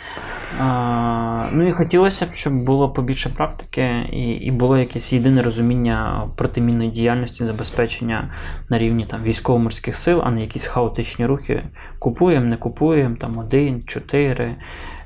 А, 0.60 1.46
ну 1.52 1.68
і 1.68 1.72
хотілося 1.72 2.26
б, 2.26 2.34
щоб 2.34 2.64
було 2.64 2.88
побільше 2.88 3.28
практики 3.28 4.08
і, 4.12 4.30
і 4.30 4.50
було 4.50 4.78
якесь 4.78 5.12
єдине 5.12 5.42
розуміння 5.42 6.28
протимінної 6.36 6.90
діяльності, 6.90 7.46
забезпечення 7.46 8.30
на 8.68 8.78
рівні 8.78 9.06
там, 9.06 9.22
військово-морських 9.22 9.96
сил, 9.96 10.22
а 10.24 10.30
не 10.30 10.40
якісь 10.40 10.66
хаотичні 10.66 11.26
рухи. 11.26 11.62
Купуємо, 11.98 12.46
не 12.46 12.56
купуємо, 12.56 13.16
там 13.16 13.38
один, 13.38 13.82
чотири. 13.86 14.56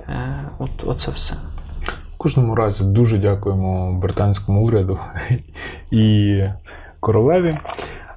Е, 0.08 0.50
от, 0.58 0.70
оце 0.84 1.10
все. 1.10 1.34
Кожному 2.22 2.54
разі 2.54 2.84
дуже 2.84 3.18
дякуємо 3.18 3.92
британському 3.92 4.64
уряду 4.64 4.98
і 5.90 6.38
королеві 7.00 7.58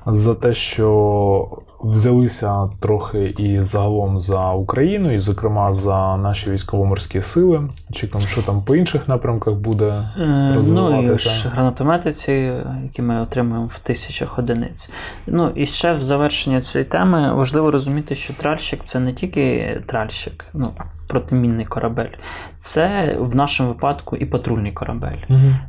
за 0.06 0.36
те, 0.36 0.53
що 0.53 1.47
взялися 1.90 2.70
трохи 2.80 3.26
і 3.38 3.64
загалом 3.64 4.20
за 4.20 4.52
Україну, 4.52 5.14
і, 5.14 5.20
зокрема, 5.20 5.74
за 5.74 6.18
наші 6.18 6.52
військово-морські 6.52 7.22
сили. 7.22 7.70
Чекаємо, 7.94 8.28
що 8.30 8.42
там 8.42 8.62
по 8.64 8.76
інших 8.76 9.08
напрямках 9.08 9.54
буде. 9.54 10.10
Е, 10.20 10.64
Ну 10.68 11.14
і 11.14 11.18
ж 11.18 11.50
гранатомети 11.50 12.14
ці, 12.14 12.32
які 12.84 13.02
ми 13.02 13.22
отримуємо 13.22 13.66
в 13.66 13.80
тисячах 13.80 14.40
одиниць. 14.40 14.90
Ну 15.28 15.50
і 15.56 15.66
ще 15.66 15.94
в 15.94 16.02
завершення 16.02 16.62
цієї 16.62 16.90
теми 16.90 17.34
важливо 17.34 17.72
розуміти, 17.72 18.16
що 18.16 18.34
тральщик 18.34 18.80
це 18.84 19.00
не 19.00 19.14
тільки 19.14 19.78
тральщик, 19.86 20.46
ну, 20.54 20.72
протимінний 21.08 21.66
корабель, 21.66 22.10
це 22.60 23.16
в 23.20 23.36
нашому 23.36 23.70
випадку 23.70 24.16
і 24.16 24.26
патрульний 24.26 24.72
корабель. 24.72 25.18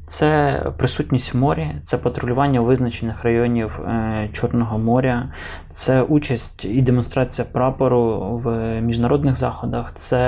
Це 0.06 0.62
присутність 0.76 1.34
в 1.34 1.36
морі, 1.36 1.68
це 1.84 1.98
патрулювання 1.98 2.60
визначених 2.60 3.24
районів 3.24 3.80
е, 3.80 4.28
Чорного 4.32 4.78
моря, 4.78 5.28
це 5.76 6.02
участь 6.02 6.64
і 6.64 6.82
демонстрація 6.82 7.46
прапору 7.52 8.18
в 8.44 8.80
міжнародних 8.80 9.36
заходах, 9.36 9.92
це 9.94 10.18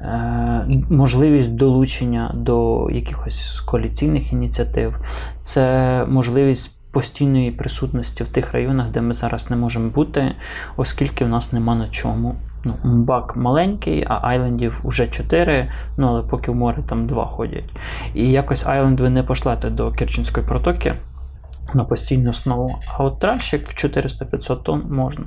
е, 0.00 0.68
можливість 0.90 1.54
долучення 1.54 2.30
до 2.34 2.88
якихось 2.90 3.60
коаліційних 3.60 4.32
ініціатив, 4.32 4.98
це 5.42 6.04
можливість 6.08 6.92
постійної 6.92 7.50
присутності 7.50 8.24
в 8.24 8.28
тих 8.28 8.52
районах, 8.52 8.90
де 8.90 9.00
ми 9.00 9.14
зараз 9.14 9.50
не 9.50 9.56
можемо 9.56 9.88
бути, 9.88 10.34
оскільки 10.76 11.24
в 11.24 11.28
нас 11.28 11.52
нема 11.52 11.74
на 11.74 11.88
чому. 11.88 12.34
Ну, 12.64 12.74
Мбак 12.84 13.36
маленький, 13.36 14.06
а 14.08 14.20
айлендів 14.22 14.80
вже 14.84 15.08
4, 15.08 15.72
ну 15.96 16.08
але 16.08 16.22
поки 16.22 16.50
в 16.50 16.54
море 16.54 16.82
там 16.88 17.06
2 17.06 17.26
ходять. 17.26 17.70
І 18.14 18.30
якось 18.30 18.66
айленд 18.66 19.00
ви 19.00 19.10
не 19.10 19.22
пошлете 19.22 19.70
до 19.70 19.92
Керченської 19.92 20.46
протоки 20.46 20.94
на 21.74 21.84
постійну 21.84 22.30
основу. 22.30 22.74
А 22.96 23.04
от 23.04 23.18
тральщик 23.18 23.68
в 23.68 23.86
400-500 23.86 24.62
тонн 24.62 24.82
можна. 24.90 25.24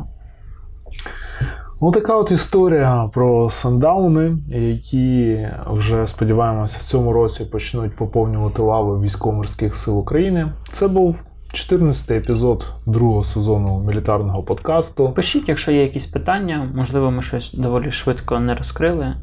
Ну, 1.81 1.91
така 1.91 2.15
от 2.15 2.31
історія 2.31 3.09
про 3.13 3.49
сандауни, 3.49 4.37
які 4.47 5.47
вже 5.67 6.07
сподіваємось 6.07 6.75
в 6.75 6.85
цьому 6.85 7.13
році 7.13 7.45
почнуть 7.45 7.95
поповнювати 7.95 8.61
лави 8.61 9.01
військово-морських 9.01 9.75
сил 9.75 9.99
України. 9.99 10.51
Це 10.63 10.87
був 10.87 11.19
14-й 11.53 12.17
епізод 12.17 12.65
другого 12.85 13.23
сезону 13.23 13.83
мілітарного 13.87 14.43
подкасту. 14.43 15.11
Пишіть, 15.11 15.49
якщо 15.49 15.71
є 15.71 15.81
якісь 15.81 16.05
питання, 16.05 16.71
можливо, 16.75 17.11
ми 17.11 17.21
щось 17.21 17.53
доволі 17.53 17.91
швидко 17.91 18.39
не 18.39 18.55
розкрили, 18.55 19.15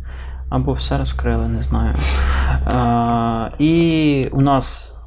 або 0.49 0.73
все 0.73 0.99
розкрили, 0.99 1.49
не 1.49 1.63
знаю. 1.63 1.95
Е, 2.69 3.53
і 3.59 4.29
у 4.33 4.41
нас 4.41 4.98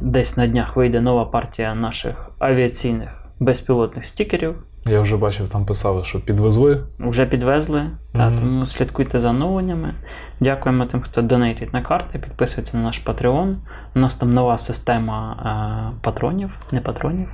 десь 0.00 0.36
на 0.36 0.46
днях 0.46 0.76
вийде 0.76 1.00
нова 1.00 1.24
партія 1.24 1.74
наших 1.74 2.30
авіаційних 2.38 3.08
безпілотних 3.40 4.04
стікерів. 4.04 4.54
Я 4.88 5.00
вже 5.00 5.16
бачив, 5.16 5.48
там 5.48 5.66
писали, 5.66 6.04
що 6.04 6.20
підвезли. 6.20 6.82
Вже 6.98 7.26
підвезли, 7.26 7.90
та, 8.12 8.38
тому 8.38 8.66
слідкуйте 8.66 9.20
за 9.20 9.30
оновленнями. 9.30 9.94
Дякуємо 10.40 10.86
тим, 10.86 11.00
хто 11.00 11.22
донейтить 11.22 11.72
на 11.72 11.82
карти, 11.82 12.18
підписується 12.18 12.76
на 12.76 12.82
наш 12.82 13.06
Patreon. 13.06 13.54
У 13.94 13.98
нас 13.98 14.14
там 14.14 14.30
нова 14.30 14.58
система 14.58 15.36
е, 15.94 15.98
патронів, 16.02 16.58
не 16.72 16.80
патронів, 16.80 17.28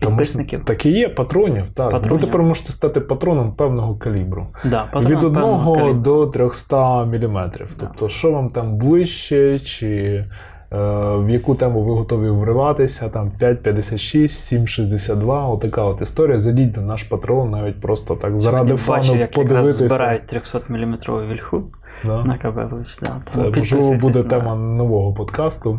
підписників. 0.00 0.58
що 0.58 0.66
Так 0.66 0.86
і 0.86 0.90
є 0.90 1.08
патронів. 1.08 1.70
Так. 1.70 1.90
Патронів. 1.90 2.20
Ви 2.20 2.26
тепер 2.26 2.42
можете 2.42 2.72
стати 2.72 3.00
патроном 3.00 3.52
певного 3.52 3.94
калібру. 3.94 4.46
Да, 4.64 4.88
патрон 4.92 5.16
Від 5.16 5.24
1 5.24 6.02
до 6.02 6.26
300 6.26 7.04
мм. 7.04 7.50
Тобто, 7.80 8.08
що 8.08 8.32
вам 8.32 8.48
там 8.48 8.78
ближче, 8.78 9.58
чи 9.58 10.24
в 10.72 11.26
яку 11.30 11.54
тему 11.54 11.82
ви 11.82 11.92
готові 11.92 12.30
вриватися, 12.30 13.08
там 13.08 13.32
5,56, 13.40 14.22
7,62, 14.28 15.52
отака 15.52 15.84
от 15.84 16.00
історія. 16.02 16.40
Зайдіть 16.40 16.76
на 16.76 16.82
наш 16.82 17.02
патрон, 17.02 17.50
навіть 17.50 17.80
просто 17.80 18.14
так 18.16 18.40
заради 18.40 18.76
фану 18.76 19.14
як 19.16 19.38
якраз 19.38 19.76
збирають 19.76 20.26
300 20.26 20.60
мм 20.68 20.96
вільху 21.30 21.62
Да. 22.04 22.24
на 22.24 22.38
Кабелович. 22.38 22.98
Да. 23.02 23.08
Це 23.24 23.40
можливо 23.42 23.94
буде 23.94 24.18
на- 24.22 24.28
тема 24.28 24.54
нового 24.54 25.12
подкасту. 25.14 25.78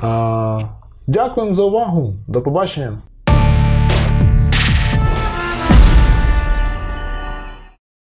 А, 0.00 0.58
дякуємо 1.06 1.54
за 1.54 1.62
увагу. 1.62 2.14
До 2.26 2.42
побачення. 2.42 2.98